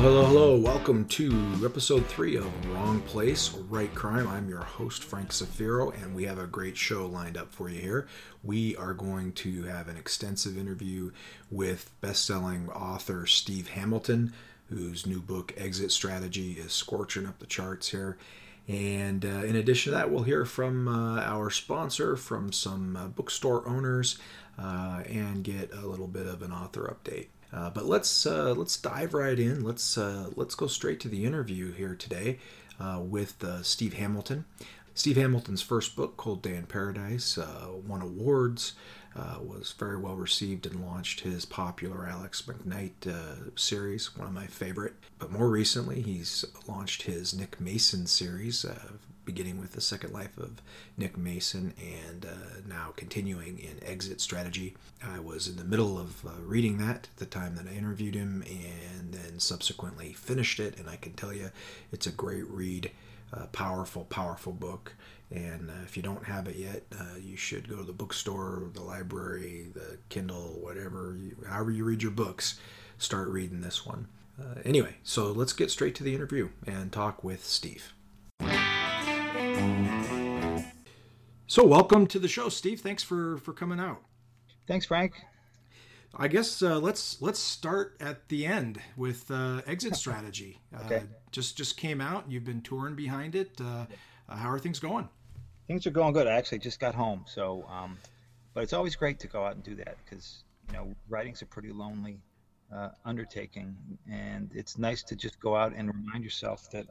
[0.00, 0.56] hello, hello.
[0.56, 4.26] Welcome to episode three of Wrong Place, Right Crime.
[4.28, 7.82] I'm your host, Frank Zafiro, and we have a great show lined up for you
[7.82, 8.08] here.
[8.42, 11.10] We are going to have an extensive interview
[11.50, 14.32] with best-selling author Steve Hamilton,
[14.70, 18.16] whose new book, Exit Strategy, is scorching up the charts here.
[18.68, 23.08] And uh, in addition to that, we'll hear from uh, our sponsor, from some uh,
[23.08, 24.16] bookstore owners,
[24.58, 27.26] uh, and get a little bit of an author update.
[27.52, 29.64] Uh, but let's uh, let's dive right in.
[29.64, 32.38] Let's let's go straight to the interview here today
[32.98, 34.44] with Steve Hamilton.
[34.94, 37.38] Steve Hamilton's first book, Cold Day in Paradise,
[37.86, 38.74] won awards.
[39.16, 44.32] Uh, was very well received and launched his popular Alex McKnight uh, series, one of
[44.32, 44.94] my favorite.
[45.18, 48.92] But more recently, he's launched his Nick Mason series, uh,
[49.30, 50.60] beginning with the Second Life of
[50.96, 54.74] Nick Mason and uh, now continuing in Exit Strategy.
[55.04, 58.16] I was in the middle of uh, reading that at the time that I interviewed
[58.16, 61.50] him and then subsequently finished it, and I can tell you
[61.92, 62.90] it's a great read.
[63.52, 64.94] powerful, powerful book.
[65.30, 68.64] And uh, if you don't have it yet, uh, you should go to the bookstore,
[68.74, 72.58] the library, the Kindle, whatever, you, however you read your books,
[72.98, 74.08] start reading this one.
[74.40, 77.92] Uh, anyway, so let's get straight to the interview and talk with Steve.
[81.50, 82.78] So, welcome to the show, Steve.
[82.78, 84.02] Thanks for for coming out.
[84.68, 85.20] Thanks, Frank.
[86.14, 90.60] I guess uh, let's let's start at the end with uh, exit strategy.
[90.84, 90.98] okay.
[90.98, 91.00] Uh,
[91.32, 92.30] just just came out.
[92.30, 93.60] You've been touring behind it.
[93.60, 93.86] Uh,
[94.28, 95.08] how are things going?
[95.66, 96.28] things are going good.
[96.28, 97.98] I actually just got home, so um,
[98.54, 101.46] but it's always great to go out and do that because you know writing's a
[101.46, 102.22] pretty lonely
[102.72, 103.74] uh, undertaking,
[104.08, 106.86] and it's nice to just go out and remind yourself that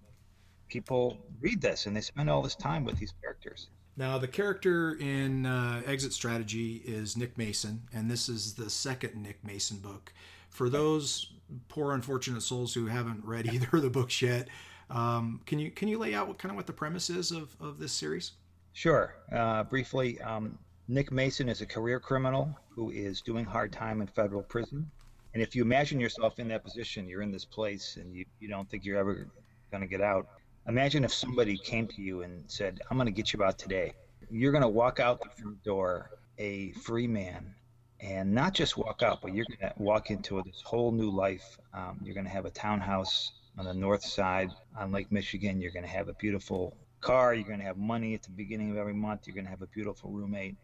[0.68, 3.70] people read this and they spend all this time with these characters.
[4.00, 9.22] Now, the character in uh, Exit Strategy is Nick Mason, and this is the second
[9.22, 10.14] Nick Mason book.
[10.48, 11.34] For those
[11.68, 14.48] poor unfortunate souls who haven't read either of the books yet,
[14.90, 17.54] um, can you can you lay out what kind of what the premise is of,
[17.60, 18.32] of this series?
[18.72, 19.16] Sure.
[19.34, 20.58] Uh, briefly, um,
[20.88, 24.90] Nick Mason is a career criminal who is doing hard time in federal prison.
[25.34, 28.48] And if you imagine yourself in that position, you're in this place and you, you
[28.48, 29.28] don't think you're ever
[29.72, 30.30] going to get out.
[30.70, 33.92] Imagine if somebody came to you and said, I'm going to get you out today.
[34.30, 37.56] You're going to walk out the front door a free man
[38.00, 41.58] and not just walk out, but you're going to walk into this whole new life.
[41.74, 45.60] Um, you're going to have a townhouse on the north side on Lake Michigan.
[45.60, 48.70] You're going to have a beautiful car, you're going to have money at the beginning
[48.70, 50.56] of every month, you're going to have a beautiful roommate.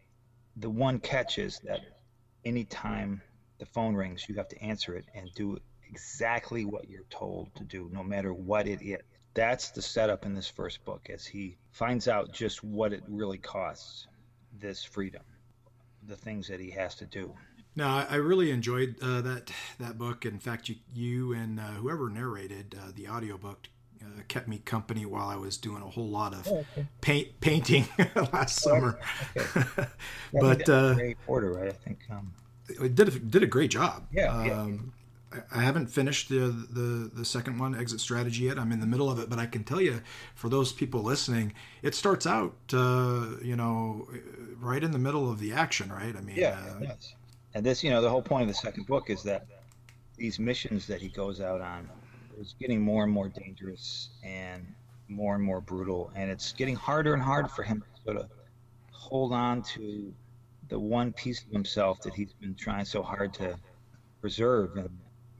[0.58, 1.80] The one catch is that
[2.44, 3.22] anytime
[3.58, 5.58] the phone rings, you have to answer it and do
[5.90, 9.02] exactly what you're told to do, no matter what it is.
[9.36, 13.36] That's the setup in this first book as he finds out just what it really
[13.36, 14.06] costs
[14.58, 15.20] this freedom,
[16.08, 17.34] the things that he has to do.
[17.76, 20.24] Now, I really enjoyed uh, that that book.
[20.24, 23.68] In fact, you, you and uh, whoever narrated uh, the audiobook
[24.00, 26.86] uh, kept me company while I was doing a whole lot of oh, okay.
[27.02, 27.86] paint painting
[28.32, 28.98] last oh, summer.
[29.36, 29.84] Okay.
[30.32, 31.68] But uh, Porter, right?
[31.68, 32.32] I think um,
[32.68, 34.06] it did a, did a great job.
[34.10, 35.05] Yeah, um, yeah.
[35.52, 38.58] I haven't finished the, the the second one, Exit Strategy, yet.
[38.58, 40.00] I'm in the middle of it, but I can tell you,
[40.34, 44.08] for those people listening, it starts out, uh, you know,
[44.58, 46.14] right in the middle of the action, right?
[46.16, 46.94] I mean, yeah, uh,
[47.54, 49.46] And this, you know, the whole point of the second book is that
[50.16, 51.88] these missions that he goes out on
[52.38, 54.66] is getting more and more dangerous and
[55.08, 58.30] more and more brutal, and it's getting harder and harder for him to sort of
[58.92, 60.12] hold on to
[60.68, 63.58] the one piece of himself that he's been trying so hard to
[64.20, 64.90] preserve, and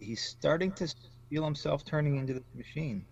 [0.00, 0.92] he's starting to
[1.30, 3.04] feel himself turning into this machine.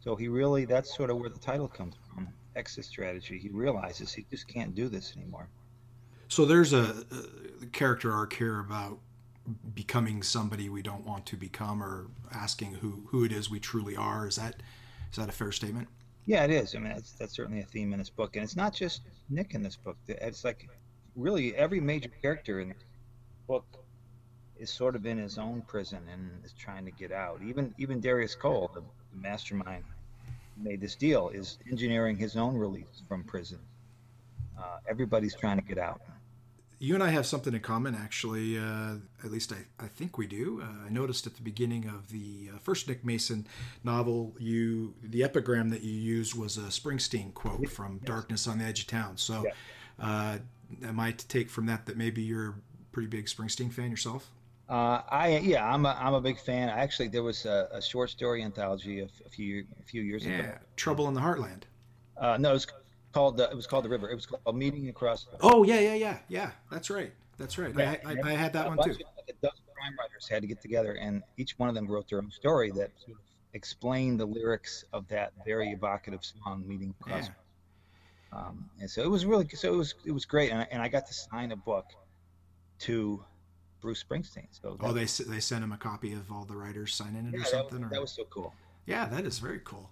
[0.00, 3.38] So he really, that's sort of where the title comes from, exit strategy.
[3.38, 5.48] He realizes he just can't do this anymore.
[6.28, 7.04] So there's a,
[7.62, 8.98] a character arc here about
[9.74, 13.94] becoming somebody we don't want to become or asking who who it is we truly
[13.94, 14.62] are is that
[15.10, 15.86] is that a fair statement
[16.24, 18.56] yeah it is i mean that's, that's certainly a theme in this book and it's
[18.56, 20.66] not just nick in this book it's like
[21.14, 22.84] really every major character in this
[23.46, 23.66] book
[24.58, 28.00] is sort of in his own prison and is trying to get out even even
[28.00, 29.84] darius cole the mastermind
[30.56, 33.58] made this deal is engineering his own release from prison
[34.58, 36.00] uh, everybody's trying to get out
[36.84, 38.58] you and I have something in common, actually.
[38.58, 40.60] Uh, at least I, I think we do.
[40.62, 43.46] Uh, I noticed at the beginning of the uh, first Nick Mason
[43.84, 48.06] novel, you the epigram that you used was a Springsteen quote from yes.
[48.06, 49.52] "Darkness on the Edge of Town." So, yeah.
[49.98, 50.38] Uh,
[50.86, 52.54] am I to take from that that maybe you're a
[52.92, 54.30] pretty big Springsteen fan yourself?
[54.68, 56.70] Uh, I yeah, I'm a I'm a big fan.
[56.70, 60.38] Actually, there was a, a short story anthology a, a few a few years yeah,
[60.38, 60.52] ago.
[60.76, 61.64] Trouble in the Heartland.
[62.16, 62.66] Uh, no, it was
[63.12, 64.08] called the, it was called the river.
[64.08, 65.26] It was called Meeting Across.
[65.42, 66.50] Oh yeah, yeah, yeah, yeah.
[66.70, 67.12] That's right.
[67.36, 67.74] That's right.
[67.76, 68.94] Yeah, I, I, I, had that one too.
[69.42, 72.30] Doug crime writers had to get together, and each one of them wrote their own
[72.30, 73.22] story that sort of
[73.52, 78.38] explained the lyrics of that very evocative song, "Meeting Across." Yeah.
[78.38, 80.82] Um, and so it was really so it was it was great, and I, and
[80.82, 81.86] I got to sign a book
[82.80, 83.24] to
[83.84, 84.46] Bruce Springsteen.
[84.50, 87.40] So Oh, they they sent him a copy of all the writers signing it yeah,
[87.40, 87.84] or that, something.
[87.84, 87.90] or...
[87.90, 88.54] that was so cool.
[88.86, 89.90] Yeah, that is very cool.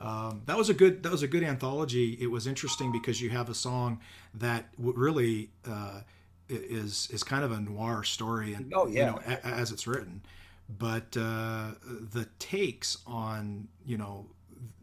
[0.00, 2.18] Um, that was a good that was a good anthology.
[2.20, 4.00] It was interesting because you have a song
[4.34, 6.00] that really uh,
[6.48, 9.10] is is kind of a noir story, and Oh, you yeah.
[9.10, 10.22] know, a, as it's written.
[10.68, 11.70] But uh,
[12.12, 14.26] the takes on you know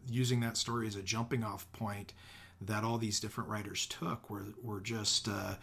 [0.09, 2.13] using that story as a jumping off point
[2.61, 5.27] that all these different writers took were were just.
[5.27, 5.55] Uh,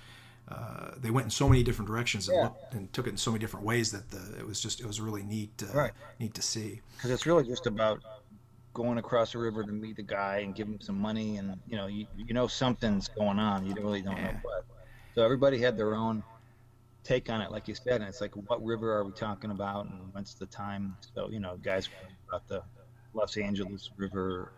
[0.48, 2.42] uh, they went in so many different directions and, Yeah.
[2.44, 4.86] looked, and took it in so many different ways that the, it was just it
[4.86, 5.92] was really neat uh, Right.
[6.18, 6.80] neat to see.
[6.96, 8.00] because it's really just about
[8.74, 11.76] going across the river to meet the guy and give him some money and you
[11.76, 14.32] know you, you know something's going on you really don't Yeah.
[14.32, 14.64] know what
[15.14, 16.22] so everybody had their own
[17.04, 19.84] take on it like you said and it's like what river are we talking about
[19.86, 22.62] and when's the time so you know guys were about the
[23.12, 24.52] los angeles river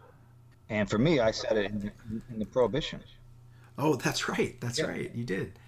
[0.69, 1.90] and for me i said it in,
[2.31, 3.02] in the prohibition
[3.76, 4.60] Oh, that's right.
[4.60, 4.86] That's Yeah.
[4.86, 5.10] right.
[5.12, 5.58] You did.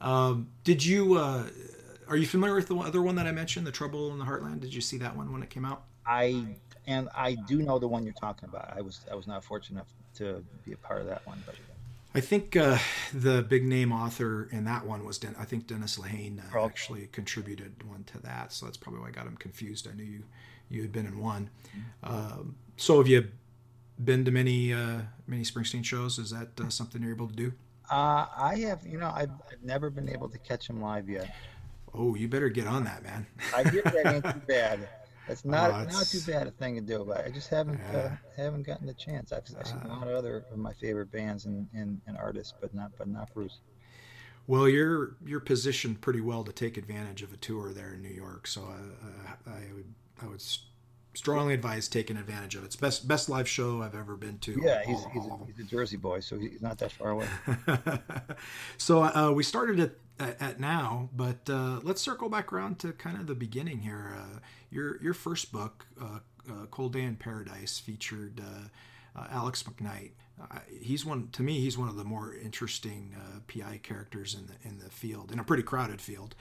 [0.00, 1.14] Um, did you?
[1.16, 1.46] Uh,
[2.08, 4.60] are you familiar with the other one that I mentioned, "The Trouble in the Heartland"?
[4.60, 5.84] Did you see that one when it came out?
[6.10, 6.42] i
[6.86, 9.76] and i do know the one you're talking about i was i was not fortunate
[9.76, 11.54] enough to be a part of that one but
[12.14, 12.78] I think uh,
[13.12, 16.64] the big name author in that one was Den- I think Dennis Lehane uh, Oh.
[16.64, 19.86] actually contributed one to that, so that's probably why I got him confused.
[19.86, 20.22] I knew you
[20.70, 21.50] you had been in one.
[22.02, 23.28] Um, so have you
[24.02, 26.18] been to many uh, many Springsteen shows?
[26.18, 27.52] Is that uh, something you're able to do?
[27.90, 31.30] Uh, i have you know I've, I've never been able to catch him live yet
[31.94, 33.26] Oh, you better get on that, man.
[33.54, 34.88] I get that ain't too bad.
[35.26, 38.10] That's not Oh, not too bad a thing to do, but I just haven't uh,
[38.36, 39.32] haven't gotten the chance.
[39.32, 42.54] I've, I've seen a lot of other of my favorite bands and, and, and artists,
[42.60, 43.60] but not but not Bruce.
[44.46, 48.08] Well, you're you're positioned pretty well to take advantage of a tour there in New
[48.14, 50.40] York, so I, uh, I would I would
[51.18, 52.66] strongly advise taking advantage of it.
[52.66, 54.60] It's best best live show I've ever been to.
[54.62, 57.26] Yeah, all- he's he's a, he's a Jersey boy, so he's not that far away.
[58.78, 62.92] so uh, we started at, at, at now, but uh, let's circle back around to
[62.92, 64.16] kind of the beginning here.
[64.16, 64.38] Uh,
[64.70, 70.12] your your first book, uh, uh, Cold Day in Paradise, featured uh, uh, Alex McKnight.
[70.40, 71.58] Uh, he's one to me.
[71.60, 75.40] He's one of the more interesting uh, PI characters in the in the field, in
[75.40, 76.36] a pretty crowded field.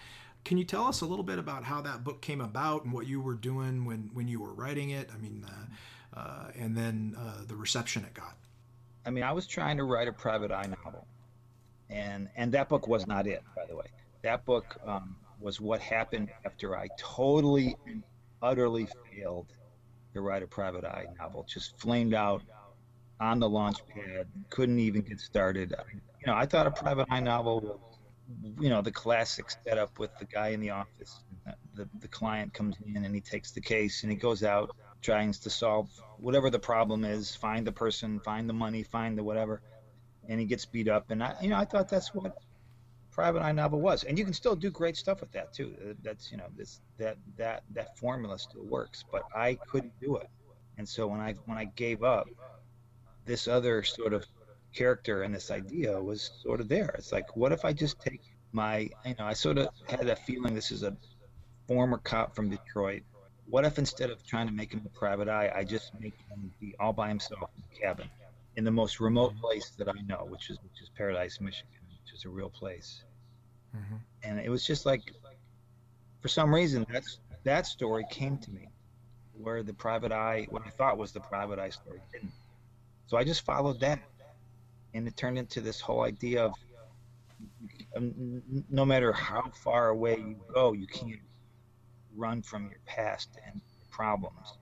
[0.47, 3.05] Can you tell us a little bit about how that book came about and what
[3.05, 5.09] you were doing when when you were writing it?
[5.13, 8.37] I mean, uh, uh, and then uh, the reception it got.
[9.05, 11.05] I mean, I was trying to write a private eye novel,
[11.89, 13.87] and and that book was not it, by the way.
[14.21, 18.01] That book um, was what happened after I totally and
[18.41, 19.47] utterly failed
[20.13, 21.45] to write a private eye novel.
[21.45, 22.41] Just flamed out
[23.19, 25.75] on the launch pad, couldn't even get started.
[25.77, 27.96] I, you know, I thought a private eye novel was,
[28.59, 31.23] you know, the classic setup with the guy in the office.
[31.75, 35.39] The, the client comes in and he takes the case and he goes out tries
[35.39, 39.61] to solve whatever the problem is, find the person, find the money, find the whatever,
[40.27, 41.11] and he gets beat up.
[41.11, 42.35] And I, you know, I thought that's what
[43.11, 45.75] private eye novel was, and you can still do great stuff with that too.
[45.81, 50.17] Uh, That's you know, this that that that formula still works, but I couldn't do
[50.17, 50.29] it.
[50.77, 52.27] And so when I when I gave up,
[53.25, 54.25] this other sort of
[54.77, 56.93] character and this idea was sort of there.
[56.97, 60.25] It's like, what if I just take my, you know, I sort of had that
[60.25, 60.53] feeling.
[60.53, 60.95] This is a
[61.67, 63.03] former cop from Detroit
[63.49, 66.51] what if instead of trying to make him a private eye, I just make him
[66.59, 68.09] be all by himself in the cabin
[68.55, 72.13] in the most remote place that I know, which is which is Paradise, Michigan, which
[72.13, 73.03] is a real place.
[73.75, 73.95] Mm-hmm.
[74.23, 75.13] And it was just like,
[76.21, 78.67] for some reason, that's that story came to me,
[79.33, 82.31] where the private eye, what I thought was the private eye story, didn't.
[83.05, 83.99] So I just followed that,
[84.97, 86.53] and it turned into this whole idea of
[87.95, 91.21] um, no matter how far away you go, you can't
[92.15, 93.61] run from your past and
[93.91, 94.57] problems.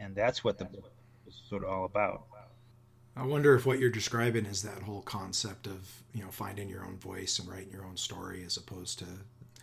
[0.00, 0.90] And that's what the book
[1.26, 2.24] is sort of all about.
[3.14, 6.84] I wonder if what you're describing is that whole concept of you know finding your
[6.84, 9.06] own voice and writing your own story, as opposed to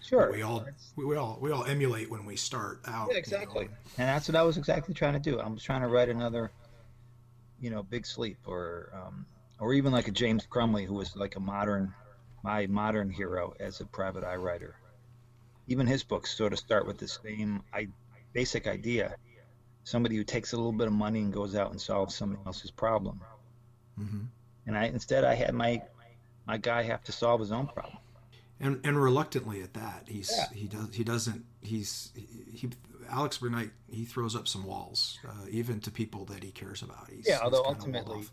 [0.03, 0.31] Sure.
[0.31, 3.07] we all we, we all we all emulate when we start out.
[3.07, 3.65] Yeah, you exactly.
[3.65, 3.71] know.
[3.97, 5.39] And that's what I was exactly trying to do.
[5.39, 6.51] I was trying to write another,
[7.59, 9.25] you know, Big Sleep or um,
[9.59, 11.93] or even like a James Crumley, who was like a modern,
[12.43, 14.75] my modern hero as a private eye writer.
[15.67, 17.87] Even his books sort of start with the same I,
[18.33, 19.15] basic idea.
[19.83, 22.71] Somebody who takes a little bit of money and goes out and solves somebody else's
[22.71, 23.21] problem.
[23.99, 24.27] Mhm.
[24.67, 25.81] And I instead I had my
[26.47, 27.97] my guy have to solve his own problem.
[28.59, 30.03] and and reluctantly at that.
[30.07, 30.49] He's Yeah.
[30.53, 32.69] he does he doesn't he's he, he
[33.09, 37.09] Alex Burnett he throws up some walls uh, even to people that he cares about.
[37.09, 38.27] He's, Yeah, although ultimately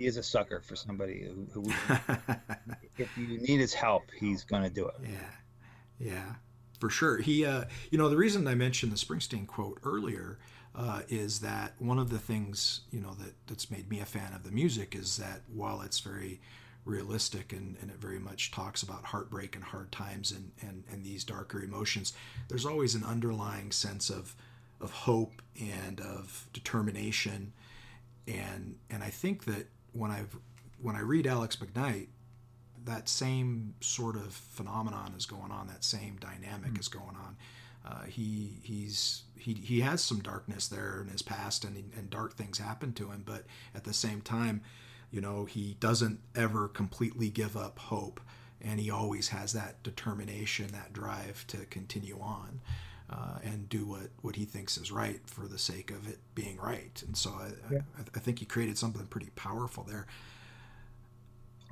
[0.00, 1.70] he is a sucker for somebody who, who
[2.98, 4.94] if you need his help, he's going to do it.
[5.02, 5.30] yeah,
[6.00, 6.34] yeah.
[6.80, 7.18] For sure.
[7.18, 10.38] He, uh, you know, the reason I mentioned the Springsteen quote earlier
[10.74, 14.32] uh, is that one of the things, you know, that that's made me a fan
[14.32, 16.40] of the music is that while it's very
[16.86, 21.04] realistic and, and it very much talks about heartbreak and hard times and, and, and
[21.04, 22.14] these darker emotions,
[22.48, 24.34] there's always an underlying sense of
[24.80, 27.52] of hope and of determination.
[28.26, 30.36] And and I think that when I've
[30.80, 32.08] when I read Alex McKnight,
[32.84, 35.66] that same sort of phenomenon is going on.
[35.66, 36.80] That same dynamic mm.
[36.80, 37.36] is going on.
[37.86, 42.34] Uh, he he's he he has some darkness there in his past, and and dark
[42.34, 43.22] things happen to him.
[43.24, 43.44] But
[43.74, 44.62] at the same time,
[45.10, 48.20] you know, he doesn't ever completely give up hope,
[48.60, 52.60] and he always has that determination, that drive to continue on.
[53.10, 56.56] Uh, and do what, what he thinks is right for the sake of it being
[56.58, 57.02] right.
[57.04, 57.80] And so I, yeah.
[57.98, 60.06] I, I, think he created something pretty powerful there.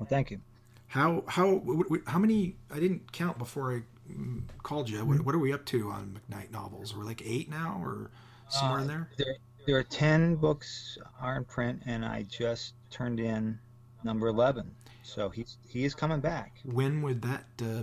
[0.01, 0.41] Well, thank you.
[0.89, 1.63] How how
[2.07, 2.57] how many?
[2.73, 5.05] I didn't count before I mm, called you.
[5.05, 6.97] What, what are we up to on McKnight novels?
[6.97, 8.11] We're like eight now, or
[8.49, 9.11] somewhere uh, in there.
[9.19, 13.59] There, there are ten books are in print, and I just turned in
[14.03, 14.75] number eleven.
[15.03, 16.59] So he's he is coming back.
[16.65, 17.83] When would that uh,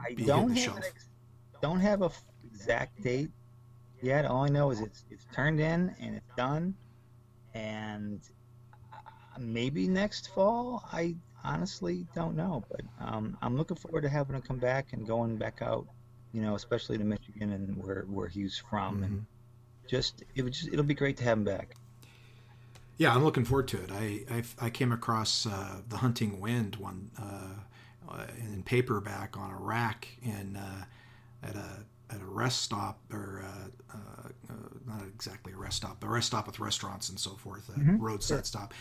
[0.00, 1.08] I don't have ex-
[1.62, 2.10] don't have a
[2.60, 3.30] exact date
[4.02, 4.24] yet.
[4.26, 6.74] All I know is it's it's turned in and it's done,
[7.54, 8.20] and
[8.92, 8.96] uh,
[9.38, 10.84] maybe next fall.
[10.92, 15.06] I honestly don't know, but um, I'm looking forward to having him come back and
[15.06, 15.86] going back out.
[16.32, 19.04] You know, especially to Michigan and where where he's from, mm-hmm.
[19.04, 19.26] and
[19.88, 21.74] just it would just it'll be great to have him back.
[22.98, 23.90] Yeah, I'm looking forward to it.
[23.90, 29.50] I I, I came across uh, the Hunting Wind one uh, uh in paperback on
[29.50, 30.84] a rack in uh,
[31.42, 34.52] at a at a rest stop or uh, uh, uh,
[34.86, 37.72] not exactly a rest stop, but a rest stop with restaurants and so forth, a
[37.72, 37.98] mm-hmm.
[37.98, 38.44] roadside sure.
[38.44, 38.74] stop.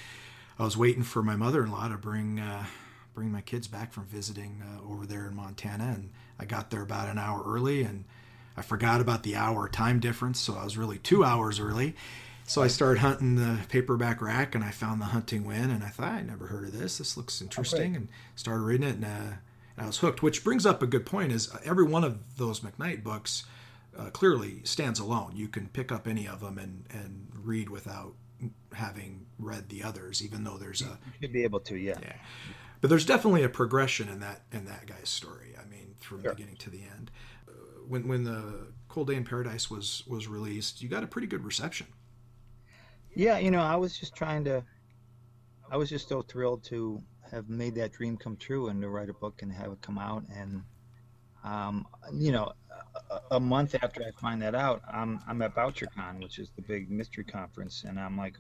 [0.58, 2.66] I was waiting for my mother-in-law to bring uh,
[3.14, 6.82] bring my kids back from visiting uh, over there in Montana, and I got there
[6.82, 8.06] about an hour early, and
[8.58, 11.96] I forgot about the hour time difference, so I was really two hours early.
[12.46, 15.90] So I started hunting the paperback rack, and I found the Hunting Wind, and I
[15.90, 16.98] thought I never heard of this.
[16.98, 17.96] This looks interesting, okay.
[17.96, 19.36] and started reading it, and, uh,
[19.80, 20.22] and, I was hooked.
[20.22, 23.46] Which brings up a good point: is every one of those McKnight books
[23.98, 25.34] uh, clearly stands alone.
[25.36, 28.14] You can pick up any of them and and read without
[28.74, 31.96] having read the others, even though there's a you should be able to, yeah.
[32.02, 32.14] Yeah.
[32.82, 35.56] But there's definitely a progression in that in that guy's story.
[35.60, 36.34] I mean, from sure.
[36.34, 37.12] beginning to the end.
[37.48, 37.52] Uh,
[37.88, 41.44] when when the Cold Day in Paradise was was released, you got a pretty good
[41.44, 41.88] reception.
[43.16, 44.64] Yeah, you know, I was just trying to.
[45.72, 49.10] I was just so thrilled to have made that dream come true and to write
[49.10, 50.24] a book and have it come out.
[50.36, 50.64] And,
[51.44, 52.54] um, you know,
[53.10, 56.62] a, a, month after I find that out, I'm I'm at BoucherCon, which is the
[56.62, 58.36] big mystery conference, and I'm like,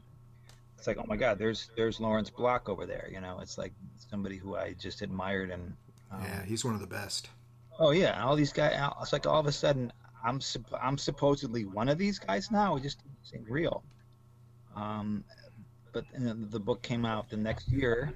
[0.78, 3.10] it's like, oh my God, there's there's Lawrence Block over there.
[3.12, 3.74] You know, it's like
[4.10, 5.74] somebody who I just admired and.
[6.12, 7.30] Um, yeah, he's one of the best.
[7.80, 8.78] Oh yeah, all these guys.
[9.02, 9.92] It's like all of a sudden,
[10.24, 10.40] I'm
[10.82, 12.76] I'm supposedly one of these guys now.
[12.76, 13.84] It just seemed real.
[14.76, 15.24] Um,
[15.92, 18.14] but the book came out the next year,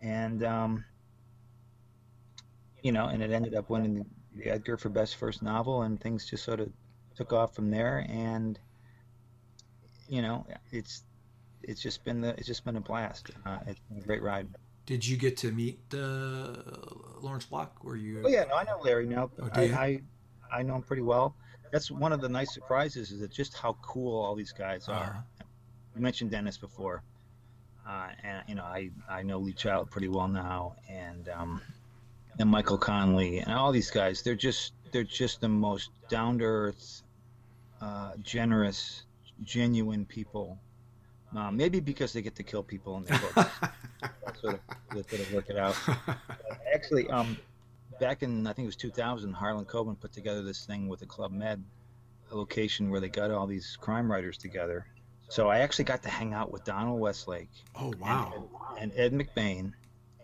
[0.00, 0.84] and um,
[2.82, 4.04] you know, and it ended up winning
[4.34, 6.70] the Edgar for best first novel, and things just sort of
[7.16, 8.06] took off from there.
[8.08, 8.58] And
[10.08, 11.04] you know, it's
[11.62, 13.30] it's just been the it's just been a blast.
[13.44, 14.48] Uh, it's been a great ride.
[14.86, 16.56] Did you get to meet uh,
[17.20, 17.84] Lawrence Block?
[17.84, 18.22] Were you?
[18.24, 19.30] Oh yeah, no, I know Larry now.
[19.40, 20.00] Oh, I, I,
[20.52, 21.36] I know him pretty well.
[21.70, 24.94] That's one of the nice surprises is that just how cool all these guys are.
[24.96, 25.44] Uh-huh.
[25.94, 27.02] You mentioned Dennis before,
[27.90, 31.60] uh, and you know I I know Lee Child pretty well now, and um,
[32.38, 34.22] and Michael Connelly and all these guys.
[34.22, 37.02] They're just they're just the most down to earth,
[37.80, 39.02] uh, generous,
[39.44, 40.58] genuine people
[41.36, 43.50] um, maybe because they get to kill people in their books.
[44.24, 44.60] That's sort of,
[45.08, 45.76] sort of work it out.
[45.86, 46.18] But
[46.74, 47.36] actually, um,
[48.00, 51.06] back in I think it was 2000, Harlan Coben put together this thing with the
[51.06, 51.62] Club Med,
[52.30, 54.86] a location where they got all these crime writers together.
[55.30, 57.50] So I actually got to hang out with Donald Westlake.
[57.74, 58.48] Oh wow!
[58.78, 59.72] And, and Ed McBain,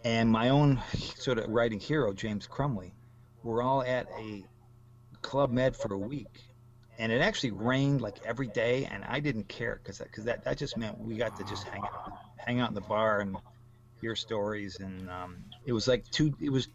[0.04, 0.82] and my own
[1.16, 2.92] sort of writing hero James Crumley.
[3.42, 4.44] We're all at a
[5.22, 6.46] Club Med for a week
[6.98, 10.58] and it actually rained like every day, and I didn't care because because that, that
[10.58, 13.36] just meant we got to just hang out, hang out in the bar and
[14.00, 16.34] hear stories, and um, it was like two.
[16.40, 16.68] It was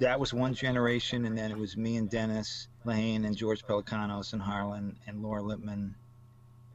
[0.00, 4.32] that was one generation, and then it was me and Dennis Lehane and George Pelecanos
[4.32, 5.94] and Harlan and Laura Lippman.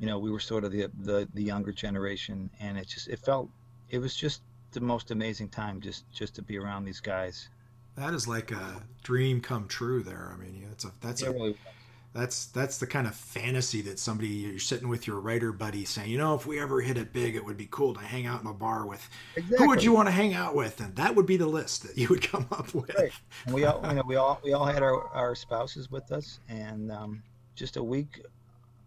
[0.02, 3.20] You know, we were sort of the the, the younger generation, and it just it
[3.20, 3.50] felt
[3.90, 4.42] it was just
[4.72, 7.50] the most amazing time just just to be around these guys.
[7.96, 10.02] That is like a dream come true.
[10.02, 11.56] There, I mean, it's a that's a really
[12.14, 16.10] that's that's the kind of fantasy that somebody you're sitting with your writer buddy saying,
[16.10, 18.42] you know, if we ever hit it big, it would be cool to hang out
[18.42, 19.08] in a bar with.
[19.36, 19.58] Exactly.
[19.58, 20.82] Who would you want to hang out with?
[20.82, 22.94] And that would be the list that you would come up with.
[22.96, 23.12] Right.
[23.54, 26.92] We all, you know, we all we all had our, our spouses with us, and
[26.92, 27.24] um,
[27.56, 28.22] just a week,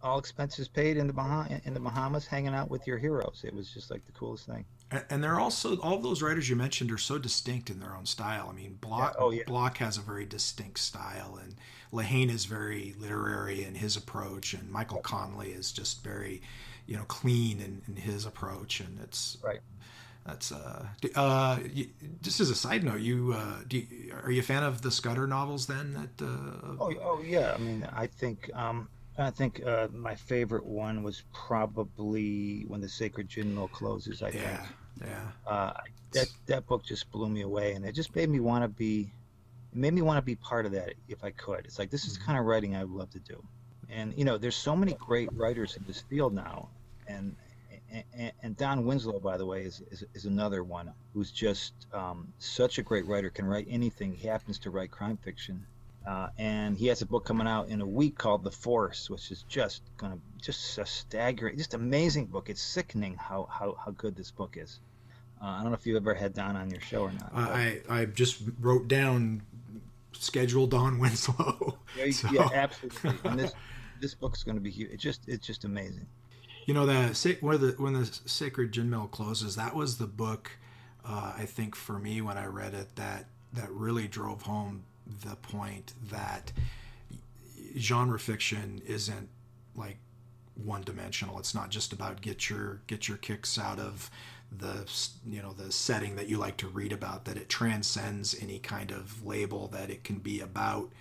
[0.05, 3.43] all expenses paid in the bah- in the Bahamas, hanging out with your heroes.
[3.45, 4.65] It was just like the coolest thing.
[5.11, 8.49] And they're also all those writers you mentioned are so distinct in their own style.
[8.51, 9.25] I mean, Block yeah.
[9.25, 9.43] Oh, yeah.
[9.47, 11.57] Block has a very distinct style, and
[11.93, 16.43] Lehane is very literary in his approach, and Michael Connelly is just very,
[16.87, 19.61] you know, clean in, in his approach, and it's right.
[20.27, 21.59] That's uh, uh,
[22.23, 25.27] just as a side note, you, uh, you, are you a fan of the Scudder
[25.27, 25.93] novels then?
[25.93, 30.67] That uh, oh, oh yeah, I mean, I think um, I think uh, my favorite
[30.67, 34.23] one was probably when the Sacred Gin Mill closes.
[34.23, 34.69] I yeah, think.
[35.07, 35.31] Yeah.
[35.47, 35.73] Uh,
[36.13, 39.13] that that book just blew me away, and it just made me want to be
[39.73, 41.65] it made me want to be part of that if I could.
[41.65, 42.27] It's like this is mm-hmm.
[42.27, 43.43] kind of writing I would love to do.
[43.89, 46.69] And you know, there's so many great writers in this field now,
[47.07, 47.37] and
[48.13, 52.33] and, and Don Winslow, by the way, is, is, is another one who's just um,
[52.39, 53.31] such a great writer.
[53.31, 54.15] Can write anything.
[54.15, 55.65] He happens to write crime fiction,
[56.07, 59.31] uh, and he has a book coming out in a week called The Force, which
[59.31, 62.51] is just gonna just a staggering, just amazing book.
[62.51, 64.81] It's sickening how how, how good this book is.
[65.43, 67.31] Uh, I don't know if you ever had Don on your show or not.
[67.35, 69.43] I I just wrote down
[70.13, 71.79] schedule Don Winslow.
[71.99, 72.29] Yeah, so.
[72.31, 73.13] yeah absolutely.
[73.25, 73.53] And this
[74.01, 74.91] this book's going to be huge.
[74.93, 76.07] It's just it's just amazing.
[76.67, 80.51] You know the when the when the Sacred Gin Mill closes, that was the book
[81.05, 85.37] uh, I think for me when I read it that that really drove home the
[85.37, 86.53] point that
[87.77, 89.29] genre fiction isn't
[89.75, 89.99] like
[90.55, 91.39] one dimensional.
[91.39, 94.11] It's not just about get your get your kicks out of
[94.59, 94.89] the
[95.27, 98.91] you know the setting that you like to read about that it transcends any kind
[98.91, 100.93] of label that it can be about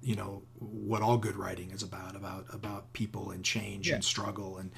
[0.00, 3.96] you know what all good writing is about about about people and change yeah.
[3.96, 4.70] and struggle and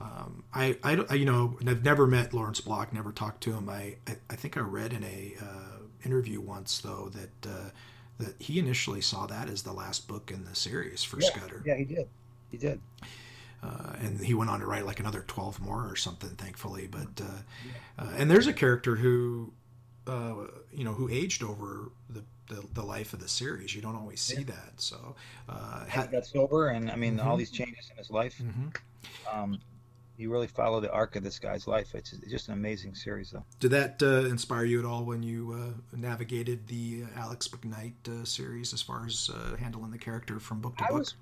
[0.00, 3.96] um, I, I you know I've never met Lawrence Block never talked to him I
[4.06, 7.70] I, I think I read in a uh, interview once though that uh,
[8.18, 11.28] that he initially saw that as the last book in the series for yeah.
[11.28, 12.08] Scudder yeah he did
[12.50, 12.80] he did
[13.62, 17.20] uh, and he went on to write like another 12 more or something thankfully but
[17.20, 19.52] uh, uh, and there's a character who
[20.06, 20.34] uh,
[20.72, 24.20] you know who aged over the, the, the life of the series you don't always
[24.20, 24.44] see yeah.
[24.44, 25.14] that so
[25.48, 27.28] uh, he got sober and i mean mm-hmm.
[27.28, 28.68] all these changes in his life mm-hmm.
[29.32, 29.58] um,
[30.16, 31.94] you really follow the arc of this guy's life.
[31.94, 33.44] It's, just an amazing series though.
[33.60, 37.92] Did that uh, inspire you at all when you uh, navigated the uh, alex mcknight
[38.08, 40.98] uh, series as far as handling the character from book to I book?
[40.98, 41.14] was-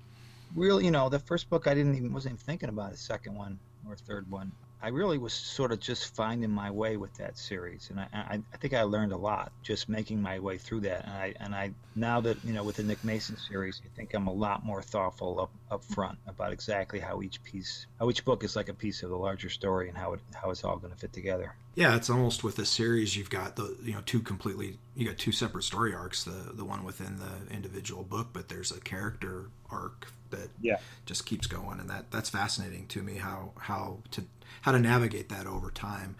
[0.55, 3.35] really, you know, the first book I didn't even wasn't even thinking about a second
[3.35, 4.51] one or third one.
[4.83, 8.41] I really was sort of just finding my way with that series, and I, I,
[8.53, 11.05] I, think I learned a lot just making my way through that.
[11.05, 14.13] And I, and I now that you know with the Nick Mason series, I think
[14.13, 18.25] I'm a lot more thoughtful up, up front about exactly how each piece, how each
[18.25, 20.75] book is like a piece of the larger story, and how it how it's all
[20.75, 21.55] going to fit together.
[21.75, 25.17] Yeah, it's almost with this series you've got the you know two completely you got
[25.17, 29.45] two separate story arcs, the the one within the individual book, but there's a character
[29.71, 30.77] arc that yeah.
[31.05, 34.25] just keeps going, and that that's fascinating to me how how to
[34.63, 36.15] how to navigate that over time.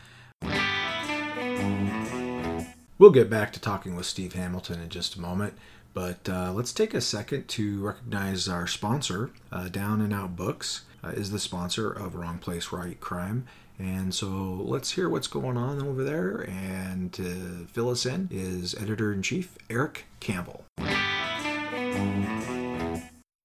[2.99, 5.55] We'll get back to talking with Steve Hamilton in just a moment,
[5.93, 9.31] but uh, let's take a second to recognize our sponsor.
[9.51, 13.45] Uh, Down and Out Books uh, is the sponsor of Wrong Place, Right Crime.
[13.79, 16.45] And so let's hear what's going on over there.
[16.47, 20.65] And to fill us in is editor in chief Eric Campbell.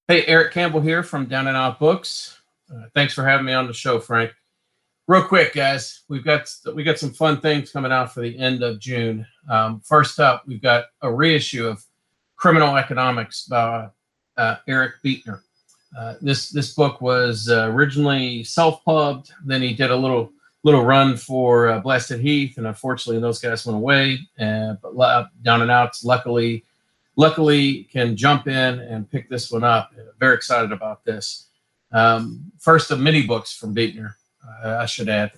[0.07, 2.41] Hey, Eric Campbell here from Down and Out Books.
[2.71, 4.31] Uh, thanks for having me on the show, Frank.
[5.09, 8.61] Real quick, guys, we've got we got some fun things coming out for the end
[8.61, 9.25] of June.
[9.49, 11.83] Um, first up, we've got a reissue of
[12.35, 13.89] Criminal Economics by
[14.37, 15.41] uh, Eric Beetner.
[15.97, 19.31] Uh, this this book was uh, originally self-pubbed.
[19.43, 23.65] Then he did a little little run for uh, Blasted Heath, and unfortunately, those guys
[23.65, 24.19] went away.
[24.37, 24.93] And but
[25.41, 26.65] Down and Outs, luckily
[27.15, 29.91] luckily can jump in and pick this one up.
[30.19, 31.47] Very excited about this.
[31.91, 34.13] Um, first of many books from Beetner, uh,
[34.63, 35.31] I should add.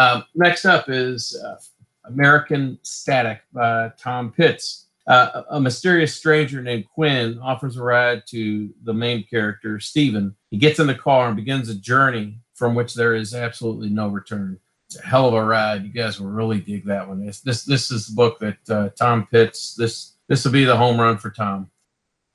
[0.00, 1.56] Um, next up is uh,
[2.04, 4.86] American Static by Tom Pitts.
[5.06, 10.34] Uh, a mysterious stranger named Quinn offers a ride to the main character, Stephen.
[10.50, 14.08] He gets in the car and begins a journey from which there is absolutely no
[14.08, 14.58] return.
[14.86, 15.84] It's a hell of a ride.
[15.84, 17.22] You guys will really dig that one.
[17.26, 19.74] It's, this this is the book that uh, Tom Pitts.
[19.74, 21.70] This this will be the home run for Tom.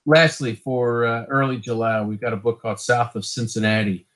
[0.06, 4.07] Lastly, for uh, early July, we've got a book called South of Cincinnati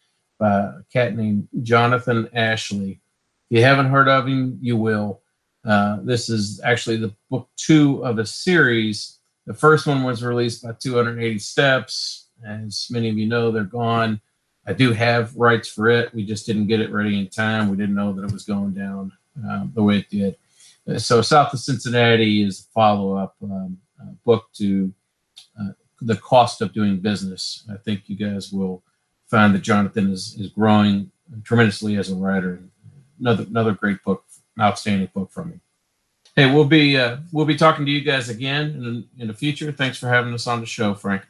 [0.41, 2.99] by a cat named Jonathan Ashley.
[3.49, 5.21] If you haven't heard of him, you will.
[5.63, 9.19] Uh, this is actually the book two of a series.
[9.45, 14.19] The first one was released by 280 Steps, As many of you know, they're gone.
[14.65, 16.11] I do have rights for it.
[16.13, 17.69] We just didn't get it ready in time.
[17.69, 19.11] We didn't know that it was going down
[19.47, 20.37] um, the way it did.
[20.87, 24.91] Uh, so, South of Cincinnati is a follow up um, uh, book to
[25.59, 27.63] uh, The Cost of Doing Business.
[27.71, 28.83] I think you guys will
[29.31, 31.09] find that Jonathan is, is growing
[31.43, 32.61] tremendously as a writer.
[33.19, 34.25] Another another great book,
[34.59, 35.59] outstanding book from me.
[36.35, 38.67] Hey, we'll be uh, we'll be talking to you guys again
[39.17, 39.71] in, in the future.
[39.71, 41.23] Thanks for having us on the show, Frank.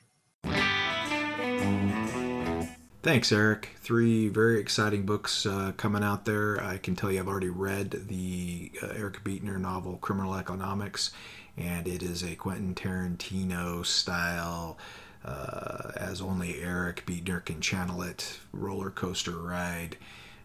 [3.04, 3.70] Thanks, Eric.
[3.78, 6.64] Three very exciting books uh, coming out there.
[6.64, 11.12] I can tell you I've already read the uh, Eric Beetner novel Criminal Economics,
[11.58, 14.78] and it is a Quentin Tarantino style,
[15.26, 19.98] uh, as only Eric Beetner can channel it, roller coaster ride.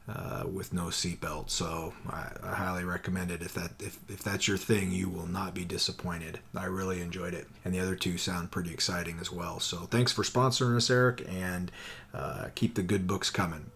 [0.08, 1.50] Uh, with no seatbelt.
[1.50, 3.42] So I, I, highly recommend it.
[3.42, 6.38] If that if, if that's your thing, you will not be disappointed.
[6.54, 9.58] I really enjoyed it, and the other two sound pretty exciting as well.
[9.58, 11.72] So thanks for sponsoring us, Eric, and
[12.14, 13.72] uh, keep the good books coming.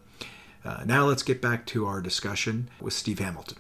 [0.65, 3.59] Uh, now let's get back to our discussion with Steve Hamilton.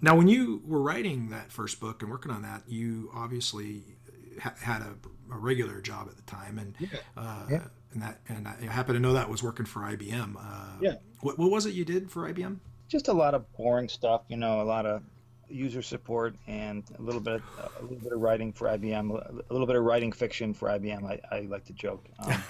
[0.00, 3.95] Now, when you were writing that first book and working on that, you obviously
[4.40, 4.94] ha- had a,
[5.32, 6.98] a, regular job at the time, and yeah.
[7.16, 7.64] Uh, yeah
[7.96, 10.36] and that and I happen to know that was working for IBM.
[10.36, 10.94] Uh, yeah.
[11.20, 12.58] What, what was it you did for IBM?
[12.88, 15.02] Just a lot of boring stuff, you know, a lot of
[15.48, 17.42] user support and a little bit of,
[17.80, 21.04] a little bit of writing for IBM, a little bit of writing fiction for IBM.
[21.04, 22.04] I, I like to joke.
[22.18, 22.42] Um,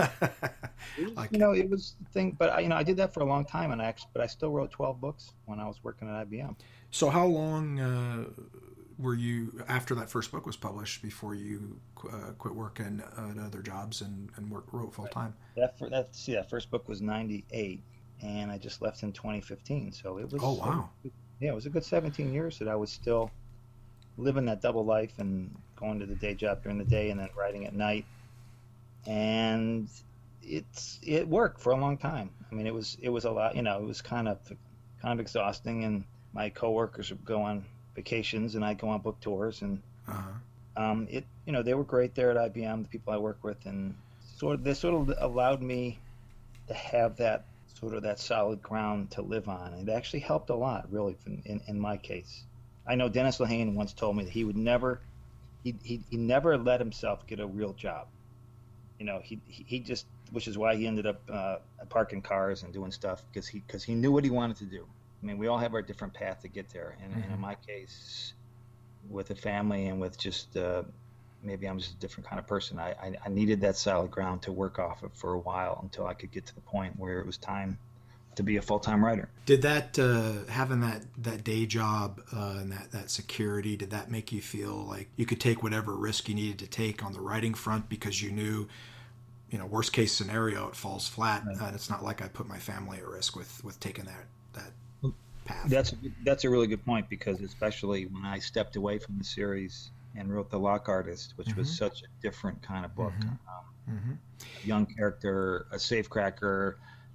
[1.14, 3.20] like you know, it was the thing, but I, you know, I did that for
[3.20, 6.08] a long time, and I but I still wrote 12 books when I was working
[6.08, 6.56] at IBM.
[6.90, 7.78] So how long?
[7.78, 8.24] Uh,
[8.98, 11.78] were you after that first book was published before you
[12.10, 15.34] uh, quit working at other jobs and, and work wrote full time?
[15.56, 17.82] That that see that first book was 98
[18.22, 20.88] and i just left in 2015 so it was oh wow.
[21.38, 23.30] Yeah it was a good 17 years that i was still
[24.18, 27.28] living that double life and going to the day job during the day and then
[27.36, 28.06] writing at night.
[29.06, 29.88] And
[30.42, 32.30] it's it worked for a long time.
[32.50, 34.38] I mean it was it was a lot you know it was kind of
[35.00, 37.64] kind of exhausting and my coworkers would go on
[37.96, 40.30] vacations and I'd go on book tours and uh-huh.
[40.76, 43.64] um, it you know they were great there at IBM the people I work with
[43.66, 43.94] and
[44.36, 45.98] sort of they sort of allowed me
[46.68, 47.46] to have that
[47.80, 49.74] sort of that solid ground to live on.
[49.74, 52.44] It actually helped a lot really in, in my case.
[52.86, 55.00] I know Dennis Lehane once told me that he would never
[55.64, 58.06] he, he, he never let himself get a real job.
[58.98, 61.56] You know he he just which is why he ended up uh,
[61.88, 64.86] parking cars and doing stuff because he because he knew what he wanted to do
[65.26, 66.96] I mean, we all have our different path to get there.
[67.02, 67.22] And, mm-hmm.
[67.22, 67.40] and in mm-hmm.
[67.40, 68.32] my case,
[69.10, 70.84] with a family and with just uh,
[71.42, 72.78] maybe I'm just a different kind of person.
[72.78, 76.06] I, I, I, needed that solid ground to work off of for a while until
[76.06, 77.76] I could get to the point where it was time
[78.36, 79.28] to be a full time writer.
[79.46, 84.08] Did that uh, having that that day job uh, and that that security did that
[84.08, 87.20] make you feel like you could take whatever risk you needed to take on the
[87.20, 88.68] writing front because you knew?
[89.50, 91.56] You know, worst case scenario, it falls flat, right.
[91.56, 94.72] and it's not like I put my family at risk with with taking that that
[95.46, 95.68] path.
[95.68, 99.24] That's a, that's a really good point because especially when I stepped away from the
[99.24, 101.60] series and wrote The Lock Artist, which mm-hmm.
[101.60, 103.12] was such a different kind of book.
[103.18, 103.28] Mm-hmm.
[103.28, 104.12] Um, mm-hmm.
[104.64, 106.74] A young character, a safecracker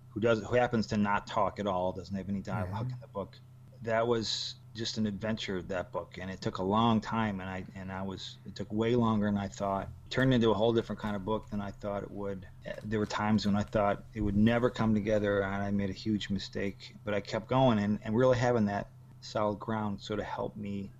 [0.09, 3.07] who does who happens to not talk at all, doesn't have any dialog in the
[3.07, 3.37] book.
[3.83, 7.49] That was just an adventure of that book and it took a long time and
[7.49, 9.89] I and I was it took way longer than I thought.
[10.07, 12.45] It turned into a whole different kind of book than I thought it would.
[12.83, 15.93] There were times when I thought it would never come together and I made a
[15.93, 18.87] huge mistake but I kept going and, and really having that
[19.19, 20.91] solid ground sort of helped me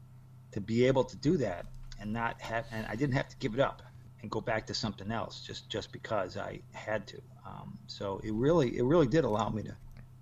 [0.52, 1.66] to be able to do that
[2.00, 3.82] and not have and I didn't have to give it up
[4.22, 7.22] and go back to something else just just because I had to.
[7.46, 9.76] Um, so it really it really did allow me to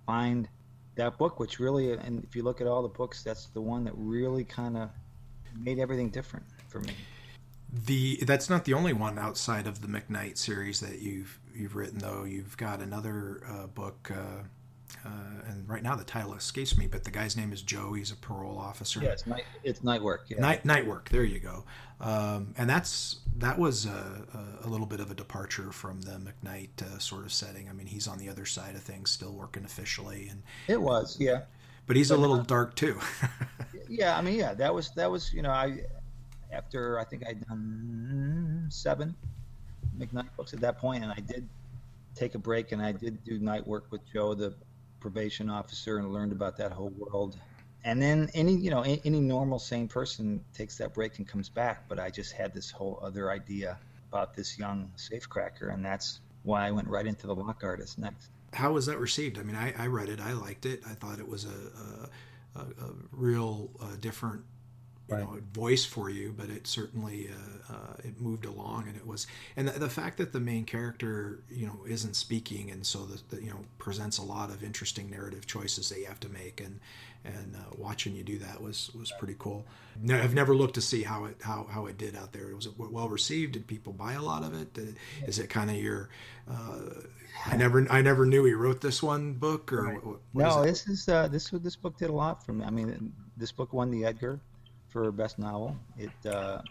[0.06, 0.48] find
[1.00, 3.84] that book, which really, and if you look at all the books, that's the one
[3.84, 4.90] that really kind of
[5.58, 6.92] made everything different for me.
[7.86, 11.98] The that's not the only one outside of the McKnight series that you've you've written
[11.98, 12.24] though.
[12.24, 14.42] You've got another uh, book, uh,
[15.04, 17.92] uh, and right now the title escapes me, but the guy's name is Joe.
[17.92, 19.00] He's a parole officer.
[19.02, 19.44] Yeah, it's night.
[19.62, 20.26] It's night work.
[20.28, 20.40] Yeah.
[20.40, 21.08] Night night work.
[21.08, 21.64] There you go.
[22.00, 26.82] Um, and that's that was a, a, little bit of a departure from the McKnight
[26.82, 27.68] uh, sort of setting.
[27.68, 31.18] I mean, he's on the other side of things, still working officially, and it was,
[31.20, 31.42] yeah.
[31.86, 32.98] But he's but, a little uh, dark too.
[33.88, 35.80] yeah, I mean, yeah, that was that was you know I
[36.52, 39.14] after I think I'd done seven
[39.98, 41.46] McKnight books at that point, and I did
[42.14, 44.54] take a break and I did do night work with Joe, the
[45.00, 47.36] probation officer, and learned about that whole world.
[47.84, 51.48] And then any you know any, any, normal sane person takes that break and comes
[51.48, 51.88] back.
[51.88, 56.66] But i just had this whole other idea about this young safecracker and that's why
[56.66, 58.28] i went right into the lock artist next.
[58.52, 59.38] How was that received?
[59.38, 60.20] I mean i, I read it.
[60.20, 60.82] I liked it.
[60.86, 64.42] I thought it was a, a, a, real uh, different
[65.10, 65.24] you right.
[65.24, 69.26] know voice for you, but it certainly uh, uh, it moved along, and it was
[69.56, 73.42] and the, the, fact that the main character you know isn't speaking, and so that
[73.42, 76.80] you know presents a lot of interesting narrative choices that you have to make, and
[77.24, 79.66] and uh, watching you do that was was pretty cool.
[80.08, 82.54] I've never looked to see how it how, how it did out there.
[82.54, 83.52] Was it well received?
[83.52, 84.96] Did people buy a lot of it?
[85.26, 86.08] Is it kind of your?
[86.50, 87.02] Uh,
[87.46, 90.04] I never I never knew he wrote this one book or right.
[90.04, 90.62] what, what no.
[90.62, 92.64] Is this is uh, this this book did a lot for me.
[92.64, 94.40] I mean, this book won the Edgar
[94.90, 95.76] for best novel.
[95.96, 96.62] It uh,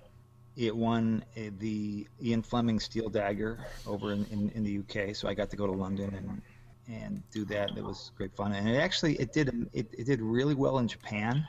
[0.56, 5.16] it won uh, the Ian Fleming Steel Dagger over in, in, in the UK.
[5.16, 6.42] So I got to go to London and
[6.90, 7.78] and do that.
[7.78, 10.88] It was great fun, and it actually it did it, it did really well in
[10.88, 11.46] Japan.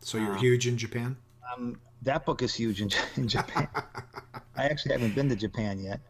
[0.00, 1.16] So you're um, huge in Japan.
[1.52, 3.68] Um, that book is huge in, in Japan.
[4.56, 6.00] I actually haven't been to Japan yet,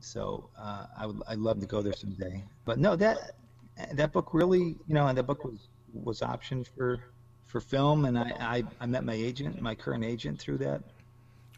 [0.00, 2.44] so uh, I would I'd love to go there someday.
[2.64, 3.32] But no, that
[3.94, 7.00] that book really, you know, and that book was was optioned for
[7.48, 10.82] for film, and I, I I met my agent, my current agent, through that.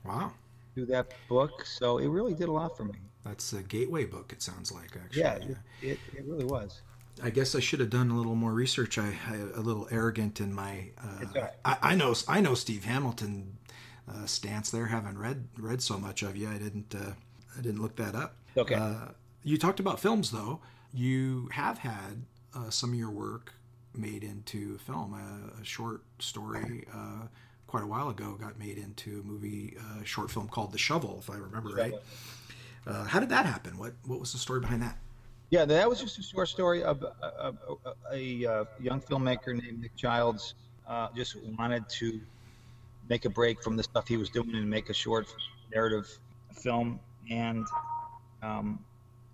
[0.05, 0.33] Wow.
[0.75, 2.95] Through that book, so it really did a lot for me.
[3.25, 4.33] That's a gateway book.
[4.33, 5.21] It sounds like actually.
[5.21, 6.81] Yeah, it, it, it really was.
[7.23, 8.97] I guess I should have done a little more research.
[8.97, 10.91] I, I a little arrogant in my.
[11.03, 13.59] Uh, I, I, know I know Steve Hamilton
[14.09, 14.87] uh, stance there.
[14.87, 16.49] Haven't read read so much of you.
[16.49, 17.13] I didn't uh,
[17.59, 18.37] I didn't look that up.
[18.57, 18.75] Okay.
[18.75, 19.09] Uh,
[19.43, 20.61] you talked about films though.
[20.95, 22.25] You have had
[22.55, 23.53] uh, some of your work
[23.95, 25.15] made into film.
[25.15, 27.27] A, a short story uh,
[27.67, 31.19] quite a while ago got made into a movie, a short film called The Shovel,
[31.21, 31.95] if I remember right.
[32.87, 33.77] Uh, how did that happen?
[33.77, 34.97] What what was the story behind that?
[35.51, 37.53] Yeah, that was just a short story of, a,
[38.13, 40.55] a, a young filmmaker named Nick Childs.
[40.87, 42.21] Uh, just wanted to
[43.09, 45.27] make a break from the stuff he was doing and make a short
[45.75, 46.09] narrative
[46.55, 47.01] film,
[47.31, 47.67] and
[48.43, 48.79] um,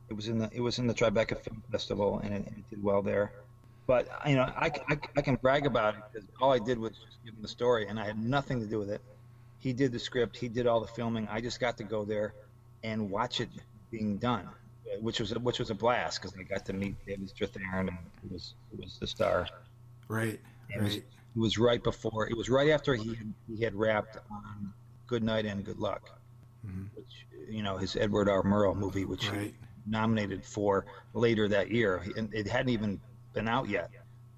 [0.08, 2.82] it was in the it was in the Tribeca Film Festival, and it, it did
[2.82, 3.32] well there.
[3.86, 6.92] But you know, I, I, I can brag about it because all I did was
[6.92, 9.00] just give him the story, and I had nothing to do with it.
[9.58, 11.28] He did the script, he did all the filming.
[11.30, 12.34] I just got to go there
[12.82, 13.48] and watch it
[13.90, 14.48] being done,
[15.00, 17.98] which was a, which was a blast because I got to meet David Strathairn, and
[18.24, 19.48] it was it was the star.
[20.08, 20.40] Right.
[20.68, 20.82] It right.
[20.82, 21.04] Was, it
[21.36, 22.28] was right before.
[22.28, 24.72] It was right after he had, he had wrapped on
[25.06, 26.10] Good Night and Good Luck,
[26.66, 26.84] mm-hmm.
[26.94, 28.42] which you know his Edward R.
[28.42, 29.42] Murrow movie, which right.
[29.42, 29.54] he
[29.86, 33.00] nominated for later that year, and it hadn't even
[33.36, 33.90] been out yet.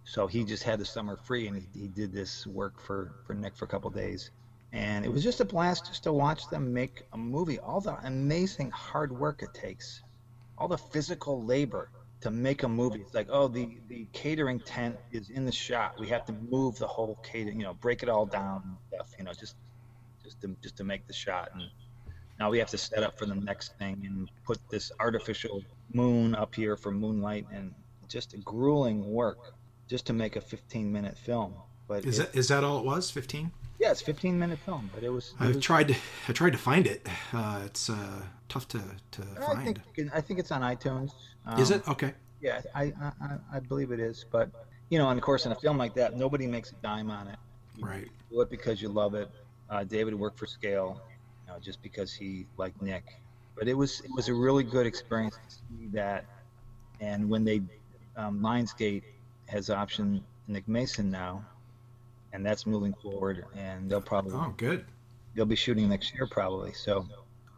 [0.04, 3.32] So he just had the summer free, and he, he did this work for for
[3.34, 4.30] Nick for a couple days
[4.72, 7.58] and it was just a blast just to watch them make a movie.
[7.58, 10.02] All the amazing hard work it takes,
[10.58, 13.00] all the physical labor to make a movie.
[13.00, 15.98] It's like, oh, the the catering tent is in the shot.
[15.98, 19.24] We have to move the whole catering, you know, break it all down stuff, you
[19.24, 19.56] know, just
[20.22, 21.50] just to just to make the shot.
[21.54, 21.62] And
[22.38, 25.62] now we have to set up for the next thing and put this artificial
[25.94, 27.74] moon up here for moonlight and
[28.08, 29.54] just a grueling work
[29.88, 31.54] just to make a 15 minute film.
[31.86, 33.10] But is it, that is that all it was?
[33.10, 33.50] 15?
[33.78, 35.34] Yeah, it's 15 minute film, but it was.
[35.40, 35.96] It I've was, tried to.
[36.28, 37.06] I tried to find it.
[37.32, 39.80] Uh, it's uh, tough to to I find.
[39.94, 41.12] Think, I think it's on iTunes.
[41.46, 42.12] Um, is it okay?
[42.40, 44.26] Yeah, I, I I believe it is.
[44.30, 44.50] But
[44.90, 47.28] you know, and of course, in a film like that, nobody makes a dime on
[47.28, 47.38] it.
[47.76, 48.08] You right.
[48.30, 49.30] Do it because you love it.
[49.70, 51.00] Uh, David worked for scale,
[51.46, 53.04] you know, just because he liked Nick.
[53.56, 56.24] But it was it was a really good experience to see that.
[57.00, 57.62] And when they
[58.18, 59.04] um, Lionsgate
[59.46, 61.44] has option Nick Mason now,
[62.33, 63.46] and that's moving forward.
[63.57, 64.85] And they'll probably oh good.
[65.35, 66.72] They'll be shooting next year probably.
[66.72, 67.07] So